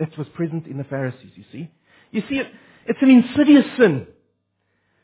That 0.00 0.16
was 0.18 0.26
present 0.34 0.66
in 0.66 0.78
the 0.78 0.84
Pharisees, 0.84 1.30
you 1.36 1.44
see. 1.52 1.70
You 2.10 2.22
see, 2.28 2.36
it, 2.36 2.48
it's 2.86 2.98
an 3.02 3.10
insidious 3.10 3.66
sin. 3.78 4.06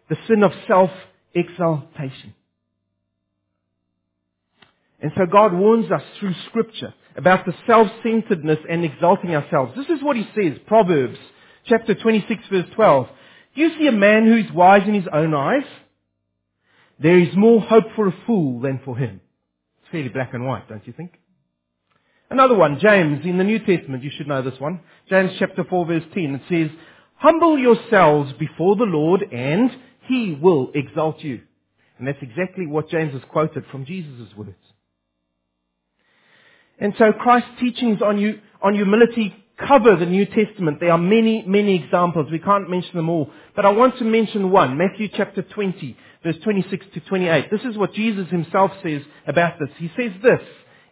The 0.08 0.16
sin 0.26 0.42
of 0.42 0.52
self-exaltation. 0.66 2.34
And 5.00 5.12
so 5.16 5.26
God 5.30 5.52
warns 5.52 5.92
us 5.92 6.02
through 6.18 6.34
scripture 6.48 6.94
about 7.16 7.46
the 7.46 7.54
self-centeredness 7.66 8.58
and 8.68 8.84
exalting 8.84 9.36
ourselves. 9.36 9.74
This 9.76 9.96
is 9.96 10.02
what 10.02 10.16
he 10.16 10.26
says, 10.34 10.58
Proverbs 10.66 11.18
chapter 11.66 11.94
26 11.94 12.42
verse 12.50 12.66
12. 12.74 13.08
Do 13.54 13.60
you 13.60 13.78
see 13.78 13.86
a 13.86 13.92
man 13.92 14.24
who 14.24 14.36
is 14.36 14.50
wise 14.52 14.86
in 14.86 14.94
his 14.94 15.08
own 15.12 15.34
eyes? 15.34 15.64
There 16.98 17.18
is 17.18 17.34
more 17.36 17.60
hope 17.60 17.84
for 17.94 18.08
a 18.08 18.16
fool 18.26 18.60
than 18.60 18.80
for 18.84 18.96
him. 18.96 19.20
It's 19.82 19.90
fairly 19.90 20.08
black 20.08 20.32
and 20.32 20.46
white, 20.46 20.68
don't 20.68 20.86
you 20.86 20.92
think? 20.92 21.12
Another 22.30 22.54
one, 22.54 22.78
James, 22.80 23.24
in 23.24 23.38
the 23.38 23.44
New 23.44 23.60
Testament, 23.60 24.02
you 24.02 24.10
should 24.16 24.26
know 24.26 24.42
this 24.42 24.58
one. 24.58 24.80
James 25.08 25.32
chapter 25.38 25.64
4 25.64 25.86
verse 25.86 26.02
10, 26.12 26.34
it 26.34 26.42
says, 26.48 26.76
Humble 27.16 27.58
yourselves 27.58 28.32
before 28.38 28.76
the 28.76 28.84
Lord 28.84 29.22
and 29.32 29.70
He 30.06 30.36
will 30.40 30.70
exalt 30.74 31.20
you. 31.20 31.42
And 31.98 32.06
that's 32.06 32.18
exactly 32.20 32.66
what 32.66 32.90
James 32.90 33.12
has 33.14 33.22
quoted 33.30 33.64
from 33.70 33.86
Jesus' 33.86 34.34
words. 34.36 34.56
And 36.78 36.94
so 36.98 37.12
Christ's 37.12 37.48
teachings 37.58 38.02
on, 38.02 38.18
you, 38.18 38.40
on 38.60 38.74
humility 38.74 39.34
cover 39.56 39.96
the 39.96 40.06
New 40.06 40.26
Testament. 40.26 40.80
There 40.80 40.92
are 40.92 40.98
many, 40.98 41.42
many 41.46 41.82
examples. 41.82 42.30
We 42.30 42.38
can't 42.38 42.68
mention 42.68 42.94
them 42.94 43.08
all. 43.08 43.30
But 43.54 43.64
I 43.64 43.70
want 43.70 43.98
to 43.98 44.04
mention 44.04 44.50
one, 44.50 44.76
Matthew 44.76 45.08
chapter 45.16 45.42
20, 45.42 45.96
verse 46.22 46.36
26 46.42 46.86
to 46.94 47.00
28. 47.00 47.50
This 47.50 47.62
is 47.62 47.78
what 47.78 47.94
Jesus 47.94 48.28
himself 48.28 48.72
says 48.82 49.02
about 49.26 49.58
this. 49.58 49.70
He 49.78 49.90
says 49.96 50.12
this, 50.22 50.40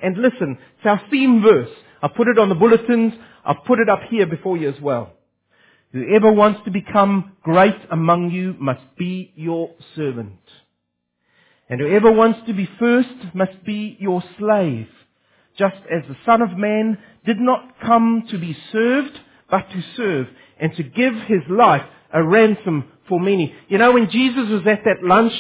and 0.04 0.16
listen, 0.18 0.58
it's 0.76 0.86
our 0.86 1.00
theme 1.10 1.42
verse. 1.42 1.70
I 2.02 2.08
put 2.08 2.28
it 2.28 2.38
on 2.38 2.48
the 2.48 2.54
bulletins. 2.54 3.14
I've 3.44 3.64
put 3.66 3.80
it 3.80 3.88
up 3.88 4.00
here 4.10 4.26
before 4.26 4.56
you 4.56 4.68
as 4.68 4.80
well. 4.80 5.12
Whoever 5.92 6.32
wants 6.32 6.60
to 6.64 6.70
become 6.70 7.32
great 7.42 7.76
among 7.90 8.30
you 8.30 8.54
must 8.58 8.82
be 8.98 9.32
your 9.36 9.70
servant. 9.94 10.40
And 11.68 11.80
whoever 11.80 12.10
wants 12.10 12.40
to 12.46 12.52
be 12.52 12.68
first 12.78 13.34
must 13.34 13.64
be 13.64 13.96
your 14.00 14.22
slave 14.38 14.88
just 15.58 15.76
as 15.90 16.02
the 16.08 16.16
Son 16.26 16.42
of 16.42 16.56
Man 16.56 16.98
did 17.24 17.38
not 17.38 17.80
come 17.80 18.24
to 18.30 18.38
be 18.38 18.56
served, 18.72 19.18
but 19.50 19.68
to 19.70 19.82
serve, 19.96 20.26
and 20.58 20.74
to 20.76 20.82
give 20.82 21.14
his 21.26 21.42
life 21.48 21.82
a 22.12 22.22
ransom 22.22 22.84
for 23.08 23.20
many. 23.20 23.54
You 23.68 23.78
know, 23.78 23.92
when 23.92 24.10
Jesus 24.10 24.48
was 24.48 24.62
at 24.66 24.84
that 24.84 25.02
lunch, 25.02 25.32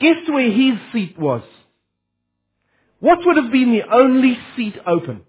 guess 0.00 0.16
where 0.28 0.50
his 0.50 0.74
seat 0.92 1.18
was? 1.18 1.42
What 3.00 3.18
would 3.24 3.36
have 3.36 3.52
been 3.52 3.72
the 3.72 3.94
only 3.94 4.38
seat 4.56 4.74
open? 4.86 5.22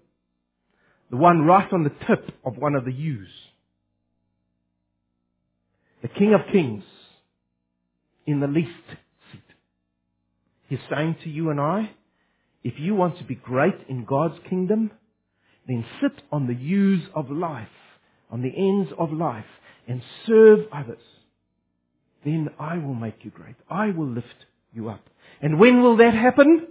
The 1.10 1.16
one 1.16 1.42
right 1.42 1.72
on 1.72 1.84
the 1.84 1.92
tip 2.06 2.32
of 2.44 2.56
one 2.56 2.74
of 2.74 2.84
the 2.84 2.92
U's. 2.92 3.28
The 6.02 6.08
King 6.08 6.34
of 6.34 6.40
Kings 6.52 6.84
in 8.26 8.40
the 8.40 8.46
least 8.46 8.70
seat. 9.32 9.40
He's 10.68 10.78
saying 10.90 11.16
to 11.24 11.30
you 11.30 11.50
and 11.50 11.60
I, 11.60 11.90
if 12.62 12.74
you 12.78 12.94
want 12.94 13.18
to 13.18 13.24
be 13.24 13.34
great 13.34 13.74
in 13.88 14.04
God's 14.04 14.38
kingdom, 14.48 14.90
then 15.66 15.84
sit 16.00 16.22
on 16.30 16.46
the 16.46 16.54
U's 16.54 17.02
of 17.14 17.30
life, 17.30 17.68
on 18.30 18.42
the 18.42 18.52
ends 18.56 18.90
of 18.98 19.12
life, 19.12 19.44
and 19.88 20.02
serve 20.26 20.60
others. 20.72 21.02
Then 22.24 22.50
I 22.58 22.78
will 22.78 22.94
make 22.94 23.24
you 23.24 23.30
great. 23.30 23.56
I 23.68 23.90
will 23.90 24.08
lift 24.08 24.26
you 24.72 24.88
up. 24.88 25.02
And 25.40 25.58
when 25.58 25.82
will 25.82 25.96
that 25.98 26.14
happen? 26.14 26.66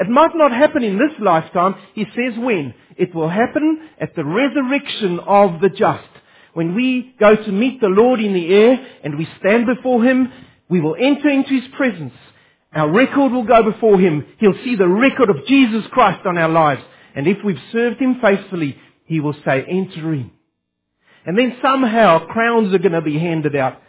It 0.00 0.08
might 0.08 0.34
not 0.34 0.52
happen 0.52 0.82
in 0.84 0.98
this 0.98 1.18
lifetime. 1.20 1.74
He 1.94 2.04
says 2.04 2.38
when. 2.38 2.74
It 2.96 3.14
will 3.14 3.28
happen 3.28 3.88
at 4.00 4.14
the 4.14 4.24
resurrection 4.24 5.20
of 5.20 5.60
the 5.60 5.70
just. 5.70 6.08
When 6.54 6.74
we 6.74 7.14
go 7.18 7.36
to 7.36 7.52
meet 7.52 7.80
the 7.80 7.88
Lord 7.88 8.20
in 8.20 8.32
the 8.32 8.52
air 8.52 8.86
and 9.04 9.18
we 9.18 9.28
stand 9.38 9.66
before 9.66 10.04
Him, 10.04 10.32
we 10.68 10.80
will 10.80 10.96
enter 10.98 11.28
into 11.28 11.50
His 11.50 11.68
presence 11.76 12.14
our 12.72 12.90
record 12.90 13.32
will 13.32 13.44
go 13.44 13.70
before 13.70 13.98
Him. 13.98 14.26
He'll 14.38 14.62
see 14.64 14.76
the 14.76 14.88
record 14.88 15.30
of 15.30 15.46
Jesus 15.46 15.84
Christ 15.90 16.26
on 16.26 16.36
our 16.36 16.48
lives. 16.48 16.82
And 17.14 17.26
if 17.26 17.38
we've 17.44 17.56
served 17.72 18.00
Him 18.00 18.20
faithfully, 18.20 18.76
He 19.06 19.20
will 19.20 19.34
say, 19.44 19.64
enter 19.66 20.12
in. 20.12 20.30
And 21.24 21.36
then 21.36 21.56
somehow 21.62 22.26
crowns 22.26 22.74
are 22.74 22.78
going 22.78 22.92
to 22.92 23.02
be 23.02 23.18
handed 23.18 23.56
out. 23.56 23.80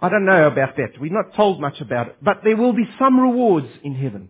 I 0.00 0.08
don't 0.08 0.24
know 0.24 0.46
about 0.46 0.76
that. 0.76 1.00
We're 1.00 1.12
not 1.12 1.34
told 1.34 1.60
much 1.60 1.80
about 1.80 2.08
it. 2.08 2.16
But 2.22 2.38
there 2.44 2.56
will 2.56 2.72
be 2.72 2.88
some 2.98 3.18
rewards 3.18 3.68
in 3.82 3.94
heaven. 3.94 4.28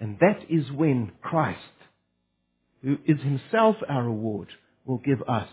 And 0.00 0.18
that 0.20 0.40
is 0.48 0.70
when 0.70 1.12
Christ, 1.22 1.58
who 2.82 2.98
is 3.06 3.18
Himself 3.20 3.76
our 3.88 4.04
reward, 4.04 4.48
will 4.84 4.98
give 4.98 5.22
us 5.28 5.48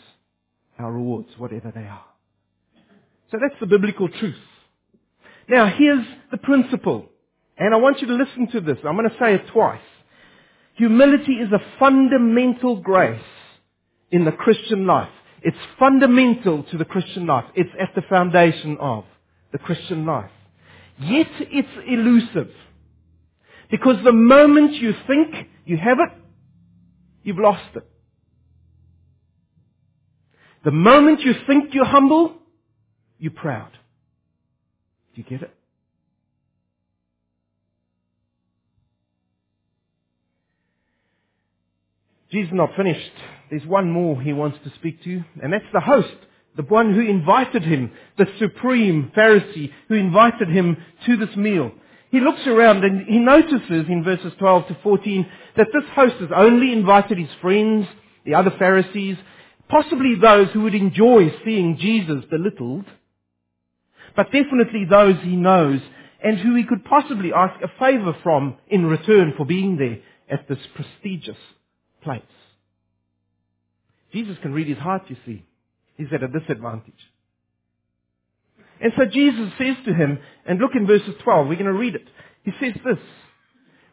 our 0.77 0.91
rewards, 0.91 1.29
whatever 1.37 1.71
they 1.73 1.81
are. 1.81 2.05
So 3.31 3.37
that's 3.41 3.59
the 3.59 3.67
biblical 3.67 4.09
truth. 4.09 4.35
Now 5.49 5.73
here's 5.75 6.05
the 6.31 6.37
principle. 6.37 7.09
And 7.57 7.73
I 7.73 7.77
want 7.77 8.01
you 8.01 8.07
to 8.07 8.13
listen 8.13 8.47
to 8.51 8.61
this. 8.61 8.77
I'm 8.83 8.95
going 8.95 9.09
to 9.09 9.15
say 9.19 9.35
it 9.35 9.47
twice. 9.51 9.81
Humility 10.75 11.33
is 11.33 11.51
a 11.51 11.61
fundamental 11.79 12.77
grace 12.77 13.21
in 14.11 14.25
the 14.25 14.31
Christian 14.31 14.85
life. 14.87 15.09
It's 15.43 15.57
fundamental 15.77 16.63
to 16.63 16.77
the 16.77 16.85
Christian 16.85 17.27
life. 17.27 17.45
It's 17.55 17.69
at 17.79 17.93
the 17.95 18.01
foundation 18.09 18.77
of 18.79 19.05
the 19.51 19.59
Christian 19.59 20.05
life. 20.05 20.31
Yet 20.99 21.27
it's 21.39 21.67
elusive. 21.87 22.51
Because 23.73 23.95
the 24.03 24.11
moment 24.11 24.75
you 24.75 24.93
think 25.07 25.33
you 25.65 25.77
have 25.77 25.97
it, 25.97 26.11
you've 27.23 27.39
lost 27.39 27.75
it. 27.75 27.83
The 30.63 30.69
moment 30.69 31.21
you 31.21 31.33
think 31.47 31.73
you're 31.73 31.83
humble, 31.83 32.35
you're 33.17 33.31
proud. 33.31 33.71
Do 35.15 35.21
you 35.21 35.23
get 35.23 35.41
it? 35.41 35.51
Jesus 42.31 42.51
is 42.51 42.55
not 42.55 42.75
finished. 42.77 43.11
There's 43.49 43.65
one 43.65 43.89
more 43.89 44.21
he 44.21 44.33
wants 44.33 44.59
to 44.65 44.71
speak 44.75 45.03
to, 45.05 45.23
and 45.41 45.51
that's 45.51 45.65
the 45.73 45.79
host, 45.79 46.13
the 46.55 46.61
one 46.61 46.93
who 46.93 47.01
invited 47.01 47.63
him, 47.63 47.91
the 48.19 48.27
supreme 48.37 49.11
Pharisee 49.17 49.71
who 49.87 49.95
invited 49.95 50.49
him 50.49 50.77
to 51.07 51.17
this 51.17 51.35
meal. 51.35 51.71
He 52.13 52.19
looks 52.19 52.45
around 52.45 52.83
and 52.83 53.07
he 53.07 53.17
notices 53.17 53.87
in 53.89 54.03
verses 54.03 54.33
12 54.37 54.67
to 54.67 54.77
14 54.83 55.31
that 55.57 55.69
this 55.73 55.89
host 55.95 56.13
has 56.19 56.29
only 56.35 56.71
invited 56.71 57.17
his 57.17 57.31
friends, 57.41 57.87
the 58.23 58.35
other 58.35 58.53
Pharisees, 58.59 59.17
possibly 59.67 60.13
those 60.21 60.49
who 60.51 60.61
would 60.61 60.75
enjoy 60.75 61.33
seeing 61.43 61.75
Jesus 61.79 62.23
belittled, 62.29 62.85
but 64.15 64.31
definitely 64.31 64.85
those 64.87 65.15
he 65.23 65.35
knows 65.35 65.81
and 66.23 66.37
who 66.37 66.53
he 66.53 66.65
could 66.65 66.85
possibly 66.85 67.33
ask 67.33 67.59
a 67.63 67.79
favor 67.79 68.15
from 68.21 68.57
in 68.67 68.85
return 68.85 69.33
for 69.35 69.47
being 69.47 69.77
there 69.77 69.97
at 70.29 70.47
this 70.47 70.59
prestigious 70.75 71.41
place. 72.03 72.21
Jesus 74.11 74.37
can 74.43 74.53
read 74.53 74.67
his 74.67 74.77
heart, 74.77 75.01
you 75.07 75.17
see. 75.25 75.43
He's 75.97 76.13
at 76.13 76.21
a 76.21 76.27
disadvantage. 76.27 76.93
And 78.83 78.91
so 78.97 79.05
Jesus 79.05 79.49
says 79.57 79.77
to 79.85 79.93
him, 79.93 80.19
and 80.45 80.59
look 80.59 80.71
in 80.75 80.85
verses 80.85 81.15
12, 81.23 81.47
we're 81.47 81.55
going 81.55 81.65
to 81.65 81.73
read 81.73 81.95
it. 81.95 82.05
He 82.43 82.51
says 82.59 82.73
this, 82.83 82.97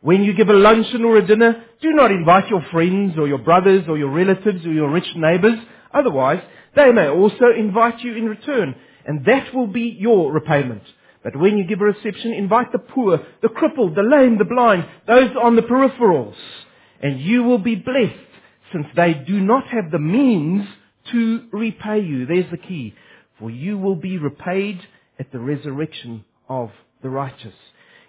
when 0.00 0.24
you 0.24 0.34
give 0.34 0.48
a 0.48 0.54
luncheon 0.54 1.04
or 1.04 1.16
a 1.16 1.26
dinner, 1.26 1.64
do 1.80 1.92
not 1.92 2.10
invite 2.10 2.48
your 2.48 2.64
friends 2.72 3.16
or 3.16 3.28
your 3.28 3.38
brothers 3.38 3.84
or 3.86 3.96
your 3.96 4.10
relatives 4.10 4.66
or 4.66 4.72
your 4.72 4.90
rich 4.90 5.06
neighbors. 5.14 5.60
Otherwise, 5.94 6.42
they 6.74 6.90
may 6.90 7.08
also 7.08 7.46
invite 7.56 8.00
you 8.00 8.16
in 8.16 8.26
return, 8.26 8.74
and 9.06 9.24
that 9.26 9.54
will 9.54 9.68
be 9.68 9.96
your 9.96 10.32
repayment. 10.32 10.82
But 11.22 11.36
when 11.36 11.56
you 11.56 11.64
give 11.64 11.80
a 11.80 11.84
reception, 11.84 12.32
invite 12.32 12.72
the 12.72 12.78
poor, 12.78 13.24
the 13.42 13.48
crippled, 13.48 13.94
the 13.94 14.02
lame, 14.02 14.38
the 14.38 14.44
blind, 14.44 14.86
those 15.06 15.30
on 15.40 15.54
the 15.54 15.62
peripherals, 15.62 16.34
and 17.00 17.20
you 17.20 17.44
will 17.44 17.58
be 17.58 17.76
blessed 17.76 18.14
since 18.72 18.86
they 18.96 19.14
do 19.14 19.38
not 19.38 19.68
have 19.68 19.92
the 19.92 19.98
means 20.00 20.66
to 21.12 21.44
repay 21.52 22.00
you. 22.00 22.26
There's 22.26 22.50
the 22.50 22.56
key. 22.56 22.94
For 23.40 23.50
you 23.50 23.78
will 23.78 23.96
be 23.96 24.18
repaid 24.18 24.80
at 25.18 25.32
the 25.32 25.40
resurrection 25.40 26.24
of 26.48 26.70
the 27.02 27.08
righteous. 27.08 27.54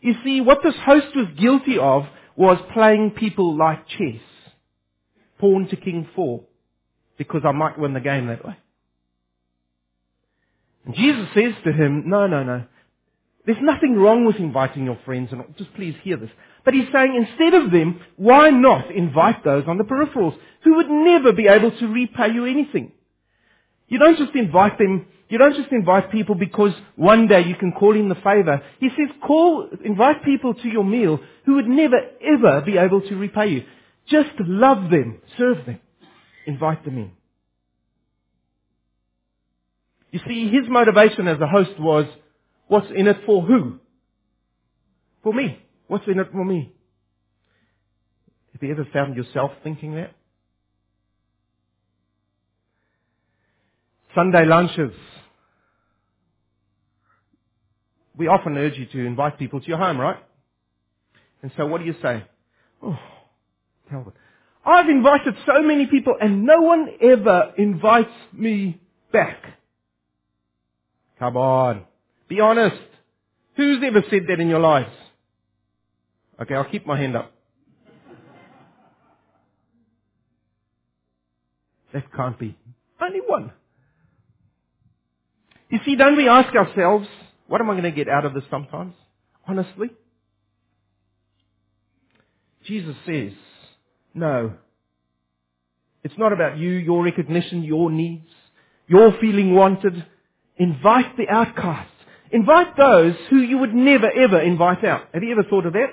You 0.01 0.13
see, 0.23 0.41
what 0.41 0.59
this 0.63 0.75
host 0.85 1.15
was 1.15 1.27
guilty 1.39 1.77
of 1.79 2.03
was 2.35 2.57
playing 2.73 3.11
people 3.11 3.57
like 3.57 3.87
chess. 3.87 4.21
Pawn 5.39 5.67
to 5.69 5.75
king 5.75 6.07
four. 6.15 6.43
Because 7.17 7.41
I 7.45 7.51
might 7.51 7.79
win 7.79 7.93
the 7.93 7.99
game 7.99 8.27
that 8.27 8.45
way. 8.45 8.57
And 10.85 10.95
Jesus 10.95 11.27
says 11.33 11.53
to 11.63 11.71
him, 11.71 12.03
no, 12.07 12.27
no, 12.27 12.43
no. 12.43 12.65
There's 13.45 13.57
nothing 13.61 13.95
wrong 13.95 14.25
with 14.25 14.35
inviting 14.35 14.85
your 14.85 14.99
friends, 15.03 15.29
and 15.31 15.43
just 15.57 15.73
please 15.73 15.95
hear 16.03 16.17
this. 16.17 16.29
But 16.63 16.73
he's 16.73 16.91
saying 16.93 17.15
instead 17.15 17.53
of 17.53 17.71
them, 17.71 18.01
why 18.15 18.49
not 18.49 18.91
invite 18.91 19.43
those 19.43 19.63
on 19.67 19.77
the 19.77 19.83
peripherals 19.83 20.37
who 20.63 20.75
would 20.75 20.89
never 20.89 21.33
be 21.33 21.47
able 21.47 21.71
to 21.71 21.87
repay 21.87 22.31
you 22.33 22.45
anything? 22.45 22.91
You 23.91 23.99
don't 23.99 24.17
just 24.17 24.33
invite 24.35 24.77
them, 24.77 25.05
you 25.27 25.37
don't 25.37 25.53
just 25.53 25.69
invite 25.73 26.13
people 26.13 26.35
because 26.35 26.71
one 26.95 27.27
day 27.27 27.41
you 27.41 27.55
can 27.55 27.73
call 27.73 27.93
in 27.93 28.07
the 28.07 28.15
favor. 28.15 28.61
He 28.79 28.87
says 28.87 29.13
call, 29.21 29.67
invite 29.83 30.23
people 30.23 30.53
to 30.53 30.69
your 30.69 30.85
meal 30.85 31.19
who 31.45 31.55
would 31.55 31.67
never 31.67 31.97
ever 32.25 32.61
be 32.61 32.77
able 32.77 33.01
to 33.01 33.15
repay 33.17 33.49
you. 33.49 33.63
Just 34.07 34.29
love 34.39 34.89
them, 34.89 35.21
serve 35.37 35.65
them, 35.65 35.81
invite 36.47 36.85
them 36.85 36.99
in. 36.99 37.11
You 40.11 40.21
see, 40.25 40.45
his 40.47 40.69
motivation 40.69 41.27
as 41.27 41.41
a 41.41 41.47
host 41.47 41.77
was, 41.77 42.05
what's 42.69 42.87
in 42.95 43.07
it 43.07 43.17
for 43.25 43.41
who? 43.41 43.79
For 45.21 45.33
me. 45.33 45.59
What's 45.87 46.07
in 46.07 46.17
it 46.17 46.31
for 46.31 46.45
me? 46.45 46.71
Have 48.53 48.63
you 48.63 48.71
ever 48.71 48.87
found 48.93 49.17
yourself 49.17 49.51
thinking 49.65 49.95
that? 49.95 50.15
Sunday 54.15 54.45
lunches. 54.45 54.93
We 58.17 58.27
often 58.27 58.57
urge 58.57 58.77
you 58.77 58.85
to 58.87 59.05
invite 59.05 59.39
people 59.39 59.61
to 59.61 59.67
your 59.67 59.77
home, 59.77 59.99
right? 59.99 60.17
And 61.41 61.51
so 61.57 61.65
what 61.65 61.79
do 61.79 61.85
you 61.85 61.95
say? 62.01 62.23
Oh, 62.83 62.99
Calvin. 63.89 64.13
I've 64.65 64.89
invited 64.89 65.35
so 65.45 65.61
many 65.61 65.87
people 65.87 66.15
and 66.19 66.45
no 66.45 66.61
one 66.61 66.87
ever 67.01 67.53
invites 67.57 68.11
me 68.31 68.79
back. 69.11 69.37
Come 71.19 71.37
on. 71.37 71.85
Be 72.27 72.39
honest. 72.39 72.81
Who's 73.57 73.79
ever 73.83 74.03
said 74.09 74.23
that 74.29 74.39
in 74.39 74.49
your 74.49 74.59
lives? 74.59 74.91
Okay, 76.41 76.55
I'll 76.55 76.69
keep 76.69 76.85
my 76.85 76.99
hand 76.99 77.15
up. 77.15 77.31
That 81.93 82.11
can't 82.15 82.39
be. 82.39 82.57
Only 83.01 83.19
one. 83.25 83.51
You 85.71 85.79
see, 85.85 85.95
don't 85.95 86.17
we 86.17 86.27
ask 86.27 86.53
ourselves, 86.53 87.07
what 87.47 87.61
am 87.61 87.69
I 87.69 87.73
going 87.73 87.83
to 87.83 87.91
get 87.91 88.09
out 88.09 88.25
of 88.25 88.33
this 88.33 88.43
sometimes? 88.51 88.93
Honestly? 89.47 89.89
Jesus 92.65 92.95
says, 93.05 93.31
no. 94.13 94.53
It's 96.03 96.17
not 96.17 96.33
about 96.33 96.57
you, 96.57 96.71
your 96.71 97.03
recognition, 97.03 97.63
your 97.63 97.89
needs, 97.89 98.27
your 98.87 99.13
feeling 99.21 99.55
wanted. 99.55 100.05
Invite 100.57 101.15
the 101.15 101.29
outcasts. 101.29 101.89
Invite 102.31 102.75
those 102.75 103.15
who 103.29 103.37
you 103.37 103.59
would 103.59 103.73
never 103.73 104.11
ever 104.11 104.41
invite 104.41 104.83
out. 104.83 105.07
Have 105.13 105.23
you 105.23 105.31
ever 105.31 105.43
thought 105.49 105.65
of 105.65 105.73
that? 105.73 105.87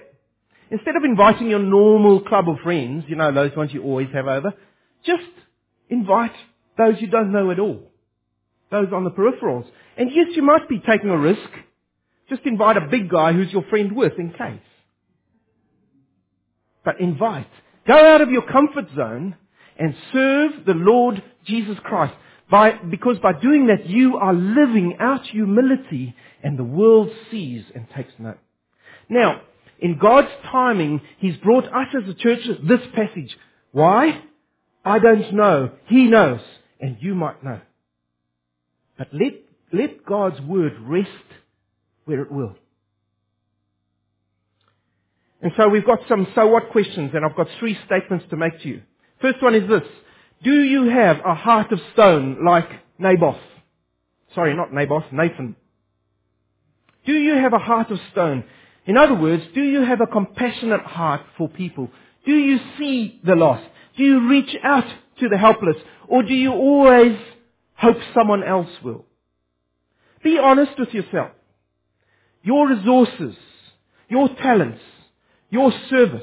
Instead 0.70 0.96
of 0.96 1.04
inviting 1.04 1.48
your 1.48 1.60
normal 1.60 2.20
club 2.22 2.48
of 2.48 2.58
friends, 2.64 3.04
you 3.06 3.14
know, 3.14 3.32
those 3.32 3.56
ones 3.56 3.72
you 3.72 3.82
always 3.84 4.08
have 4.12 4.26
over, 4.26 4.54
just 5.06 5.22
invite 5.88 6.34
those 6.76 6.96
you 7.00 7.06
don't 7.06 7.32
know 7.32 7.50
at 7.52 7.60
all 7.60 7.88
those 8.70 8.88
on 8.92 9.04
the 9.04 9.11
peripherals. 9.11 9.66
And 9.96 10.11
yes, 10.14 10.28
you 10.35 10.42
might 10.42 10.68
be 10.68 10.78
taking 10.78 11.11
a 11.11 11.18
risk. 11.18 11.48
Just 12.28 12.42
invite 12.44 12.76
a 12.76 12.88
big 12.88 13.09
guy 13.09 13.33
who's 13.33 13.52
your 13.52 13.64
friend 13.64 13.96
with 13.96 14.12
in 14.18 14.31
case. 14.31 14.61
But 16.85 17.00
invite. 17.00 17.48
Go 17.87 17.94
out 17.94 18.20
of 18.20 18.31
your 18.31 18.42
comfort 18.42 18.87
zone 18.94 19.37
and 19.78 19.94
serve 20.12 20.66
the 20.66 20.74
Lord 20.74 21.22
Jesus 21.46 21.76
Christ. 21.83 22.14
By, 22.50 22.72
because 22.72 23.18
by 23.18 23.33
doing 23.40 23.66
that, 23.66 23.87
you 23.87 24.16
are 24.16 24.33
living 24.33 24.96
out 25.00 25.26
humility 25.26 26.14
and 26.42 26.59
the 26.59 26.64
world 26.64 27.11
sees 27.31 27.64
and 27.74 27.87
takes 27.94 28.12
note. 28.18 28.38
Now, 29.09 29.42
in 29.81 29.98
God's 29.98 30.31
timing, 30.50 31.00
He's 31.18 31.37
brought 31.38 31.64
us 31.64 31.88
as 32.02 32.09
a 32.09 32.14
church 32.14 32.40
this 32.66 32.81
passage. 32.94 33.37
Why? 33.72 34.22
I 34.85 34.98
don't 34.98 35.35
know. 35.35 35.72
He 35.87 36.04
knows. 36.04 36.40
And 36.81 36.96
you 37.00 37.14
might 37.14 37.42
know. 37.44 37.61
But 38.98 39.08
let, 39.12 39.32
let 39.72 40.04
God's 40.04 40.40
word 40.40 40.74
rest 40.80 41.08
where 42.04 42.20
it 42.20 42.32
will. 42.32 42.56
And 45.40 45.52
so 45.56 45.68
we've 45.68 45.87
got 45.87 46.00
some 46.08 46.26
so 46.34 46.48
what 46.48 46.70
questions 46.70 47.12
and 47.14 47.24
I've 47.24 47.37
got 47.37 47.46
three 47.61 47.78
statements 47.87 48.26
to 48.30 48.37
make 48.37 48.61
to 48.62 48.68
you. 48.68 48.82
First 49.20 49.40
one 49.42 49.54
is 49.54 49.68
this. 49.68 49.88
Do 50.42 50.52
you 50.52 50.88
have 50.88 51.18
a 51.24 51.34
heart 51.34 51.72
of 51.72 51.80
stone 51.92 52.44
like 52.44 52.68
Naboth? 52.98 53.40
Sorry, 54.34 54.54
not 54.54 54.72
Naboth, 54.72 55.04
Nathan. 55.12 55.56
Do 57.06 57.12
you 57.12 57.34
have 57.34 57.52
a 57.52 57.58
heart 57.58 57.90
of 57.90 57.98
stone? 58.12 58.44
In 58.87 58.96
other 58.96 59.14
words, 59.14 59.42
do 59.54 59.62
you 59.62 59.82
have 59.82 60.00
a 60.00 60.06
compassionate 60.06 60.82
heart 60.82 61.22
for 61.37 61.48
people? 61.48 61.88
Do 62.26 62.32
you 62.32 62.58
see 62.78 63.20
the 63.24 63.34
lost? 63.34 63.64
Do 63.96 64.02
you 64.02 64.28
reach 64.28 64.54
out 64.62 64.87
to 65.20 65.28
the 65.28 65.38
helpless? 65.38 65.76
Or 66.08 66.22
do 66.22 66.34
you 66.34 66.52
always 66.52 67.16
hope 67.78 67.96
someone 68.14 68.42
else 68.42 68.70
will. 68.82 69.04
Be 70.22 70.38
honest 70.38 70.72
with 70.78 70.90
yourself. 70.90 71.30
Your 72.42 72.68
resources, 72.68 73.36
your 74.08 74.28
talents, 74.28 74.80
your 75.50 75.72
service, 75.88 76.22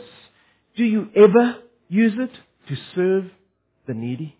do 0.76 0.84
you 0.84 1.10
ever 1.16 1.58
use 1.88 2.14
it 2.18 2.32
to 2.70 2.76
serve 2.94 3.26
the 3.88 3.94
needy? 3.94 4.38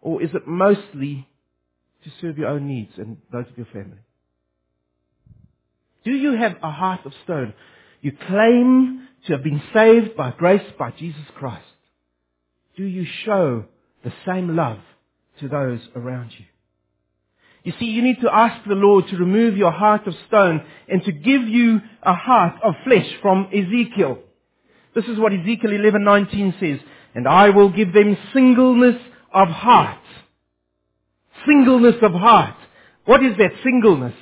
Or 0.00 0.22
is 0.22 0.30
it 0.34 0.46
mostly 0.46 1.26
to 2.04 2.10
serve 2.20 2.38
your 2.38 2.48
own 2.48 2.68
needs 2.68 2.92
and 2.96 3.16
those 3.32 3.46
of 3.50 3.56
your 3.56 3.66
family? 3.66 3.98
Do 6.04 6.12
you 6.12 6.36
have 6.36 6.56
a 6.62 6.70
heart 6.70 7.04
of 7.04 7.12
stone? 7.24 7.54
You 8.00 8.12
claim 8.12 9.08
to 9.26 9.32
have 9.32 9.42
been 9.42 9.62
saved 9.74 10.16
by 10.16 10.32
grace 10.36 10.62
by 10.78 10.90
Jesus 10.92 11.24
Christ. 11.36 11.64
Do 12.76 12.84
you 12.84 13.06
show 13.24 13.64
the 14.04 14.12
same 14.26 14.54
love 14.54 14.78
to 15.40 15.48
those 15.48 15.80
around 15.94 16.30
you. 16.38 16.44
You 17.64 17.72
see, 17.78 17.86
you 17.86 18.02
need 18.02 18.20
to 18.22 18.34
ask 18.34 18.66
the 18.66 18.74
Lord 18.74 19.08
to 19.08 19.16
remove 19.16 19.56
your 19.56 19.72
heart 19.72 20.06
of 20.06 20.14
stone 20.26 20.62
and 20.88 21.04
to 21.04 21.12
give 21.12 21.42
you 21.42 21.80
a 22.02 22.14
heart 22.14 22.54
of 22.62 22.74
flesh 22.84 23.06
from 23.20 23.48
Ezekiel. 23.52 24.18
This 24.94 25.06
is 25.06 25.18
what 25.18 25.32
Ezekiel 25.32 25.72
11:19 25.72 26.54
says, 26.58 26.80
"And 27.14 27.26
I 27.28 27.50
will 27.50 27.68
give 27.68 27.92
them 27.92 28.16
singleness 28.32 29.00
of 29.32 29.48
heart." 29.48 29.98
Singleness 31.46 32.00
of 32.02 32.14
heart. 32.14 32.56
What 33.04 33.22
is 33.22 33.36
that 33.36 33.52
singleness? 33.62 34.14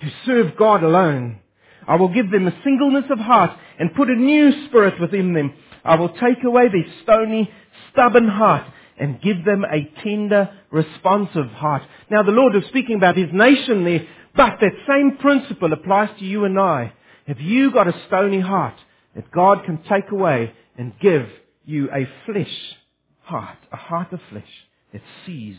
To 0.00 0.10
serve 0.26 0.56
God 0.56 0.82
alone. 0.82 1.38
I 1.86 1.96
will 1.96 2.08
give 2.08 2.30
them 2.30 2.46
a 2.46 2.62
singleness 2.62 3.10
of 3.10 3.18
heart 3.18 3.52
and 3.78 3.94
put 3.94 4.10
a 4.10 4.14
new 4.14 4.52
spirit 4.66 5.00
within 5.00 5.32
them. 5.32 5.52
I 5.84 5.96
will 5.96 6.10
take 6.10 6.44
away 6.44 6.68
their 6.68 6.86
stony, 7.02 7.50
stubborn 7.90 8.28
heart 8.28 8.64
and 8.98 9.20
give 9.20 9.44
them 9.44 9.64
a 9.64 9.90
tender, 10.02 10.50
responsive 10.70 11.48
heart. 11.50 11.82
Now 12.10 12.22
the 12.22 12.32
Lord 12.32 12.54
is 12.56 12.64
speaking 12.68 12.96
about 12.96 13.16
His 13.16 13.30
nation 13.32 13.84
there, 13.84 14.06
but 14.36 14.58
that 14.60 14.72
same 14.88 15.18
principle 15.18 15.72
applies 15.72 16.10
to 16.18 16.24
you 16.24 16.44
and 16.44 16.58
I. 16.58 16.92
Have 17.26 17.40
you 17.40 17.72
got 17.72 17.88
a 17.88 18.02
stony 18.06 18.40
heart 18.40 18.74
that 19.14 19.30
God 19.30 19.64
can 19.64 19.82
take 19.88 20.10
away 20.10 20.52
and 20.76 20.92
give 21.00 21.26
you 21.64 21.90
a 21.90 22.08
flesh 22.26 22.76
heart, 23.22 23.58
a 23.72 23.76
heart 23.76 24.12
of 24.12 24.20
flesh 24.30 24.44
that 24.92 25.02
sees 25.26 25.56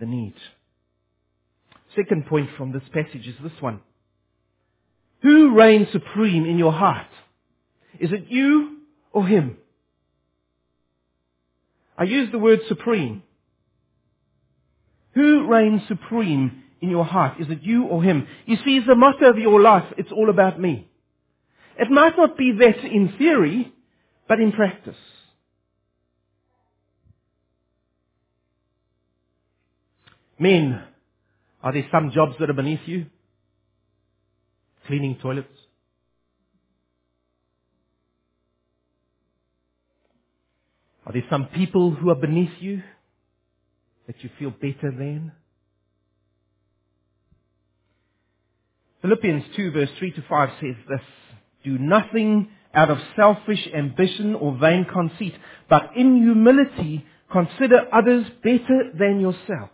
the 0.00 0.06
need? 0.06 0.34
Second 1.96 2.26
point 2.26 2.50
from 2.56 2.72
this 2.72 2.82
passage 2.92 3.26
is 3.26 3.34
this 3.42 3.60
one. 3.60 3.80
Who 5.22 5.54
reigns 5.54 5.88
supreme 5.92 6.46
in 6.46 6.58
your 6.58 6.72
heart? 6.72 7.08
Is 7.98 8.12
it 8.12 8.26
you 8.28 8.78
or 9.12 9.26
Him? 9.26 9.56
I 11.98 12.04
use 12.04 12.30
the 12.30 12.38
word 12.38 12.60
supreme. 12.68 13.24
Who 15.14 15.48
reigns 15.48 15.82
supreme 15.88 16.62
in 16.80 16.90
your 16.90 17.04
heart? 17.04 17.40
Is 17.40 17.48
it 17.50 17.62
you 17.62 17.86
or 17.86 18.04
him? 18.04 18.28
You 18.46 18.56
see, 18.64 18.80
the 18.86 18.94
motto 18.94 19.28
of 19.28 19.36
your 19.36 19.60
life, 19.60 19.92
it's 19.98 20.12
all 20.12 20.30
about 20.30 20.60
me. 20.60 20.88
It 21.76 21.90
might 21.90 22.16
not 22.16 22.38
be 22.38 22.52
that 22.52 22.78
in 22.84 23.14
theory, 23.18 23.72
but 24.28 24.38
in 24.38 24.52
practice. 24.52 24.96
Men, 30.38 30.84
are 31.64 31.72
there 31.72 31.86
some 31.90 32.12
jobs 32.12 32.36
that 32.38 32.48
are 32.48 32.54
beneath 32.54 32.86
you? 32.86 33.06
Cleaning 34.86 35.18
toilets? 35.20 35.48
Are 41.08 41.12
there 41.12 41.24
some 41.30 41.46
people 41.46 41.90
who 41.92 42.10
are 42.10 42.14
beneath 42.14 42.52
you 42.60 42.82
that 44.06 44.22
you 44.22 44.28
feel 44.38 44.50
better 44.50 44.90
than? 44.90 45.32
Philippians 49.00 49.44
2 49.56 49.70
verse 49.70 49.88
3 49.98 50.10
to 50.12 50.24
5 50.28 50.48
says 50.60 50.74
this, 50.86 51.00
Do 51.64 51.78
nothing 51.78 52.50
out 52.74 52.90
of 52.90 52.98
selfish 53.16 53.66
ambition 53.74 54.34
or 54.34 54.58
vain 54.58 54.84
conceit, 54.84 55.34
but 55.70 55.92
in 55.96 56.16
humility 56.16 57.06
consider 57.32 57.88
others 57.90 58.26
better 58.42 58.92
than 58.92 59.18
yourself. 59.18 59.70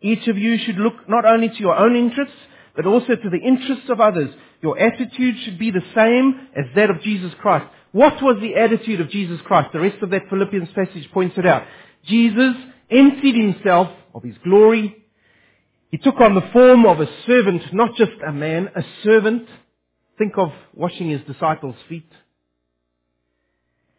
Each 0.00 0.28
of 0.28 0.38
you 0.38 0.56
should 0.56 0.76
look 0.76 1.08
not 1.08 1.24
only 1.24 1.48
to 1.48 1.58
your 1.58 1.74
own 1.74 1.96
interests, 1.96 2.36
but 2.74 2.86
also 2.86 3.14
to 3.14 3.30
the 3.30 3.38
interests 3.38 3.88
of 3.88 4.00
others. 4.00 4.30
Your 4.62 4.78
attitude 4.78 5.36
should 5.44 5.58
be 5.58 5.70
the 5.70 5.84
same 5.94 6.48
as 6.56 6.66
that 6.74 6.90
of 6.90 7.02
Jesus 7.02 7.32
Christ. 7.40 7.66
What 7.92 8.22
was 8.22 8.38
the 8.40 8.56
attitude 8.56 9.00
of 9.00 9.10
Jesus 9.10 9.40
Christ? 9.44 9.70
The 9.72 9.80
rest 9.80 10.02
of 10.02 10.10
that 10.10 10.28
Philippians 10.30 10.70
passage 10.74 11.10
points 11.12 11.36
it 11.36 11.46
out. 11.46 11.64
Jesus 12.06 12.54
emptied 12.90 13.34
himself 13.34 13.88
of 14.14 14.22
his 14.22 14.36
glory. 14.42 14.96
He 15.90 15.98
took 15.98 16.20
on 16.20 16.34
the 16.34 16.48
form 16.52 16.86
of 16.86 17.00
a 17.00 17.08
servant, 17.26 17.62
not 17.74 17.96
just 17.96 18.12
a 18.26 18.32
man, 18.32 18.70
a 18.74 18.82
servant. 19.02 19.46
Think 20.16 20.38
of 20.38 20.52
washing 20.74 21.10
his 21.10 21.20
disciples' 21.22 21.76
feet. 21.88 22.10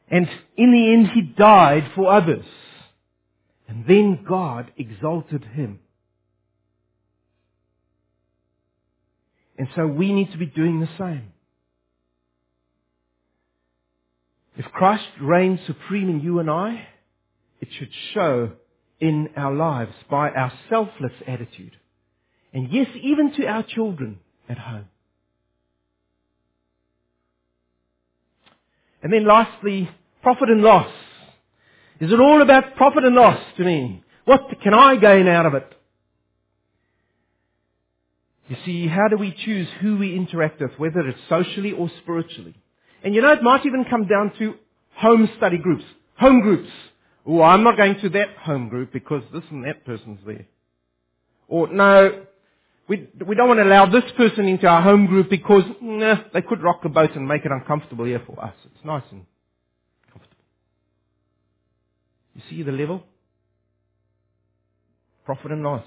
And 0.10 0.28
in 0.58 0.72
the 0.72 0.94
end, 0.94 1.12
he 1.14 1.22
died 1.22 1.92
for 1.96 2.12
others. 2.12 2.46
And 3.68 3.86
then 3.88 4.26
God 4.28 4.72
exalted 4.78 5.44
him. 5.44 5.80
And 9.64 9.72
so 9.78 9.88
we 9.88 10.12
need 10.12 10.30
to 10.34 10.38
be 10.38 10.46
doing 10.46 10.82
the 10.82 10.90
same. 11.00 11.32
If 14.58 14.66
Christ 14.74 15.06
reigns 15.22 15.62
supreme 15.66 16.10
in 16.10 16.20
you 16.20 16.40
and 16.40 16.50
I, 16.50 16.86
it 17.62 17.70
should 17.80 17.88
show 18.14 18.52
in 19.00 19.30
our 19.38 19.54
lives 19.54 19.94
by 20.12 20.32
our 20.32 20.52
selfless 20.70 21.14
attitude. 21.26 21.78
And 22.54 22.74
yes, 22.74 22.88
even 23.02 23.32
to 23.36 23.48
our 23.48 23.64
children 23.64 24.20
at 24.50 24.58
home. 24.58 24.90
And 29.02 29.14
then 29.14 29.26
lastly, 29.26 29.90
profit 30.22 30.50
and 30.50 30.62
loss. 30.62 30.92
Is 32.02 32.12
it 32.12 32.20
all 32.20 32.42
about 32.42 32.76
profit 32.76 33.06
and 33.06 33.16
loss 33.16 33.40
to 33.56 33.64
me? 33.64 34.04
What 34.26 34.42
can 34.62 34.74
I 34.74 34.98
gain 34.98 35.30
out 35.30 35.46
of 35.46 35.54
it? 35.54 35.74
You 38.54 38.60
see, 38.66 38.88
how 38.88 39.08
do 39.08 39.18
we 39.18 39.36
choose 39.46 39.68
who 39.82 39.98
we 39.98 40.16
interact 40.16 40.62
with, 40.62 40.74
whether 40.78 41.00
it's 41.00 41.18
socially 41.28 41.72
or 41.72 41.90
spiritually? 42.04 42.54
And 43.04 43.16
you 43.16 43.22
know, 43.22 43.32
it 43.32 43.42
might 43.42 43.66
even 43.66 43.84
come 43.90 44.06
down 44.06 44.32
to 44.38 44.54
home 44.96 45.28
study 45.38 45.58
groups, 45.58 45.84
home 46.20 46.42
groups. 46.42 46.70
Oh, 47.26 47.42
I'm 47.42 47.64
not 47.64 47.78
going 47.78 48.00
to 48.02 48.10
that 48.10 48.38
home 48.38 48.70
group 48.70 48.94
because 48.94 49.24
this 49.34 49.42
and 49.50 49.66
that 49.66 49.84
person's 49.88 50.20
there. 50.24 50.46
Or 51.48 51.74
no, 51.74 52.26
we, 52.88 53.10
we 53.26 53.34
don't 53.34 53.48
want 53.48 53.58
to 53.58 53.64
allow 53.64 53.88
this 53.88 54.04
person 54.16 54.48
into 54.48 54.68
our 54.68 54.84
home 54.84 55.08
group 55.08 55.32
because 55.32 55.64
nah, 55.82 56.18
they 56.32 56.44
could 56.44 56.62
rock 56.62 56.84
the 56.84 56.90
boat 56.90 57.16
and 57.16 57.28
make 57.28 57.46
it 57.46 57.52
uncomfortable 57.52 58.06
here 58.06 58.22
for 58.24 58.40
us. 58.40 58.54
It's 58.66 58.86
nice 58.86 59.04
and 59.10 59.26
comfortable. 60.12 60.44
You 62.36 62.42
see 62.52 62.62
the 62.62 62.72
level? 62.72 63.02
Profit 65.26 65.54
and 65.54 65.64
loss. 65.64 65.86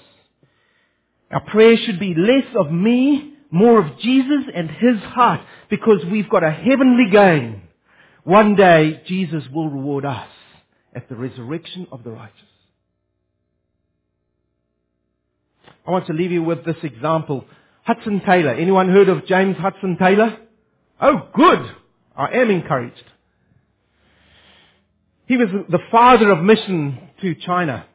Our 1.31 1.41
prayer 1.41 1.77
should 1.77 1.99
be 1.99 2.15
less 2.15 2.47
of 2.57 2.71
me, 2.71 3.35
more 3.51 3.81
of 3.81 3.99
Jesus 3.99 4.45
and 4.55 4.71
His 4.71 4.99
heart, 5.03 5.41
because 5.69 6.05
we've 6.11 6.29
got 6.29 6.45
a 6.45 6.51
heavenly 6.51 7.11
gain. 7.11 7.63
One 8.25 8.55
day, 8.55 9.03
Jesus 9.07 9.45
will 9.53 9.69
reward 9.69 10.05
us 10.05 10.29
at 10.95 11.09
the 11.09 11.17
resurrection 11.17 11.87
of 11.93 12.05
the 12.05 12.11
righteous. 12.11 12.41
I 15.87 15.91
want 15.91 16.07
to 16.07 16.13
leave 16.13 16.33
you 16.33 16.43
with 16.43 16.65
this 16.65 16.77
example. 16.83 17.45
Hudson 17.85 18.21
Taylor. 18.27 18.53
Anyone 18.53 18.89
heard 18.89 19.09
of 19.09 19.27
James 19.27 19.57
Hudson 19.57 19.97
Taylor? 19.97 20.37
Oh, 21.01 21.29
good. 21.35 21.71
I 22.17 22.39
am 22.39 22.51
encouraged. 22.51 23.05
He 25.27 25.37
was 25.37 25.49
the 25.69 25.79
father 25.91 26.31
of 26.31 26.43
mission 26.43 26.99
to 27.21 27.35
China. 27.35 27.87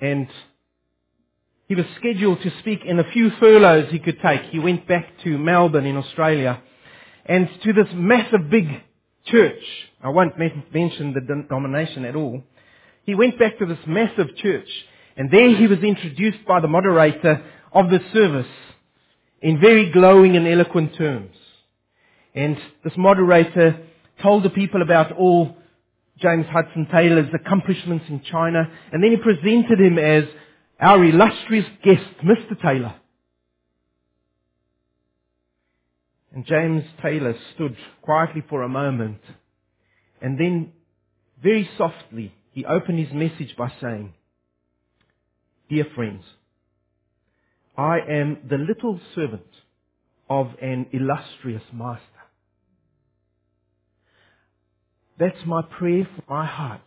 And 0.00 0.28
he 1.72 1.76
was 1.76 1.86
scheduled 1.96 2.42
to 2.42 2.52
speak 2.58 2.80
in 2.84 2.98
a 2.98 3.12
few 3.12 3.30
furloughs 3.40 3.90
he 3.90 3.98
could 3.98 4.20
take. 4.20 4.42
He 4.50 4.58
went 4.58 4.86
back 4.86 5.06
to 5.24 5.38
Melbourne 5.38 5.86
in 5.86 5.96
Australia 5.96 6.60
and 7.24 7.48
to 7.64 7.72
this 7.72 7.86
massive 7.94 8.50
big 8.50 8.68
church. 9.24 9.62
I 10.04 10.10
won't 10.10 10.38
mention 10.38 11.14
the 11.14 11.22
denomination 11.22 12.04
at 12.04 12.14
all. 12.14 12.42
He 13.06 13.14
went 13.14 13.38
back 13.38 13.58
to 13.58 13.64
this 13.64 13.78
massive 13.86 14.36
church 14.36 14.68
and 15.16 15.30
there 15.30 15.56
he 15.56 15.66
was 15.66 15.78
introduced 15.78 16.44
by 16.46 16.60
the 16.60 16.68
moderator 16.68 17.42
of 17.72 17.88
the 17.88 18.00
service 18.12 18.52
in 19.40 19.58
very 19.58 19.90
glowing 19.92 20.36
and 20.36 20.46
eloquent 20.46 20.94
terms. 20.98 21.34
And 22.34 22.58
this 22.84 22.98
moderator 22.98 23.80
told 24.22 24.42
the 24.42 24.50
people 24.50 24.82
about 24.82 25.12
all 25.12 25.56
James 26.18 26.44
Hudson 26.52 26.86
Taylor's 26.92 27.32
accomplishments 27.32 28.04
in 28.10 28.22
China 28.30 28.70
and 28.92 29.02
then 29.02 29.12
he 29.12 29.16
presented 29.16 29.80
him 29.80 29.98
as 29.98 30.24
our 30.82 31.04
illustrious 31.04 31.66
guest, 31.84 32.02
Mr. 32.24 32.60
Taylor. 32.60 32.96
And 36.34 36.44
James 36.44 36.82
Taylor 37.00 37.36
stood 37.54 37.76
quietly 38.02 38.42
for 38.48 38.62
a 38.62 38.68
moment 38.68 39.20
and 40.20 40.38
then 40.38 40.72
very 41.42 41.68
softly 41.78 42.34
he 42.52 42.64
opened 42.64 42.98
his 42.98 43.12
message 43.12 43.54
by 43.56 43.72
saying, 43.80 44.14
Dear 45.68 45.86
friends, 45.94 46.22
I 47.76 47.98
am 48.08 48.38
the 48.48 48.58
little 48.58 49.00
servant 49.14 49.46
of 50.28 50.48
an 50.60 50.86
illustrious 50.92 51.62
master. 51.72 52.02
That's 55.18 55.44
my 55.46 55.62
prayer 55.62 56.08
for 56.16 56.22
my 56.32 56.46
heart. 56.46 56.82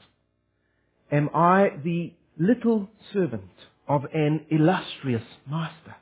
Am 1.11 1.29
I 1.33 1.69
the 1.83 2.13
little 2.37 2.89
servant 3.13 3.51
of 3.87 4.03
an 4.13 4.45
illustrious 4.49 5.23
master. 5.49 5.95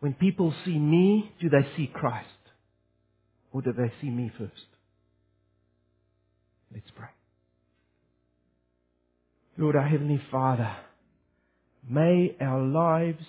When 0.00 0.14
people 0.14 0.54
see 0.64 0.78
me, 0.78 1.30
do 1.40 1.48
they 1.50 1.66
see 1.76 1.90
Christ? 1.92 2.28
Or 3.52 3.60
do 3.60 3.72
they 3.72 3.92
see 4.00 4.08
me 4.08 4.30
first? 4.38 4.52
Let's 6.72 6.90
pray. 6.96 7.08
Lord, 9.58 9.76
our 9.76 9.86
Heavenly 9.86 10.22
Father, 10.30 10.74
may 11.88 12.34
our 12.40 12.62
lives 12.62 13.26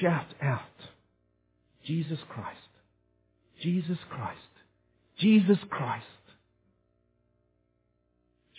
shout 0.00 0.26
out 0.40 0.60
Jesus 1.84 2.18
Christ, 2.28 2.58
Jesus 3.60 3.98
Christ, 4.08 4.38
Jesus 5.18 5.58
Christ 5.68 6.06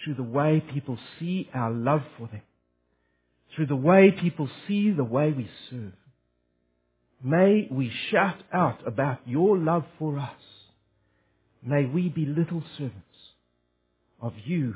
through 0.03 0.15
the 0.15 0.23
way 0.23 0.63
people 0.73 0.97
see 1.19 1.49
our 1.53 1.71
love 1.71 2.01
for 2.17 2.27
them 2.27 2.41
through 3.55 3.67
the 3.67 3.75
way 3.75 4.11
people 4.11 4.49
see 4.67 4.91
the 4.91 5.03
way 5.03 5.31
we 5.31 5.49
serve. 5.69 5.93
May 7.23 7.67
we 7.71 7.91
shout 8.11 8.37
out 8.53 8.85
about 8.87 9.19
your 9.25 9.57
love 9.57 9.85
for 9.97 10.19
us. 10.19 10.31
May 11.63 11.85
we 11.85 12.09
be 12.09 12.25
little 12.25 12.63
servants 12.77 13.01
of 14.21 14.33
you, 14.45 14.75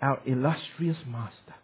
our 0.00 0.20
illustrious 0.26 0.96
Master. 1.06 1.54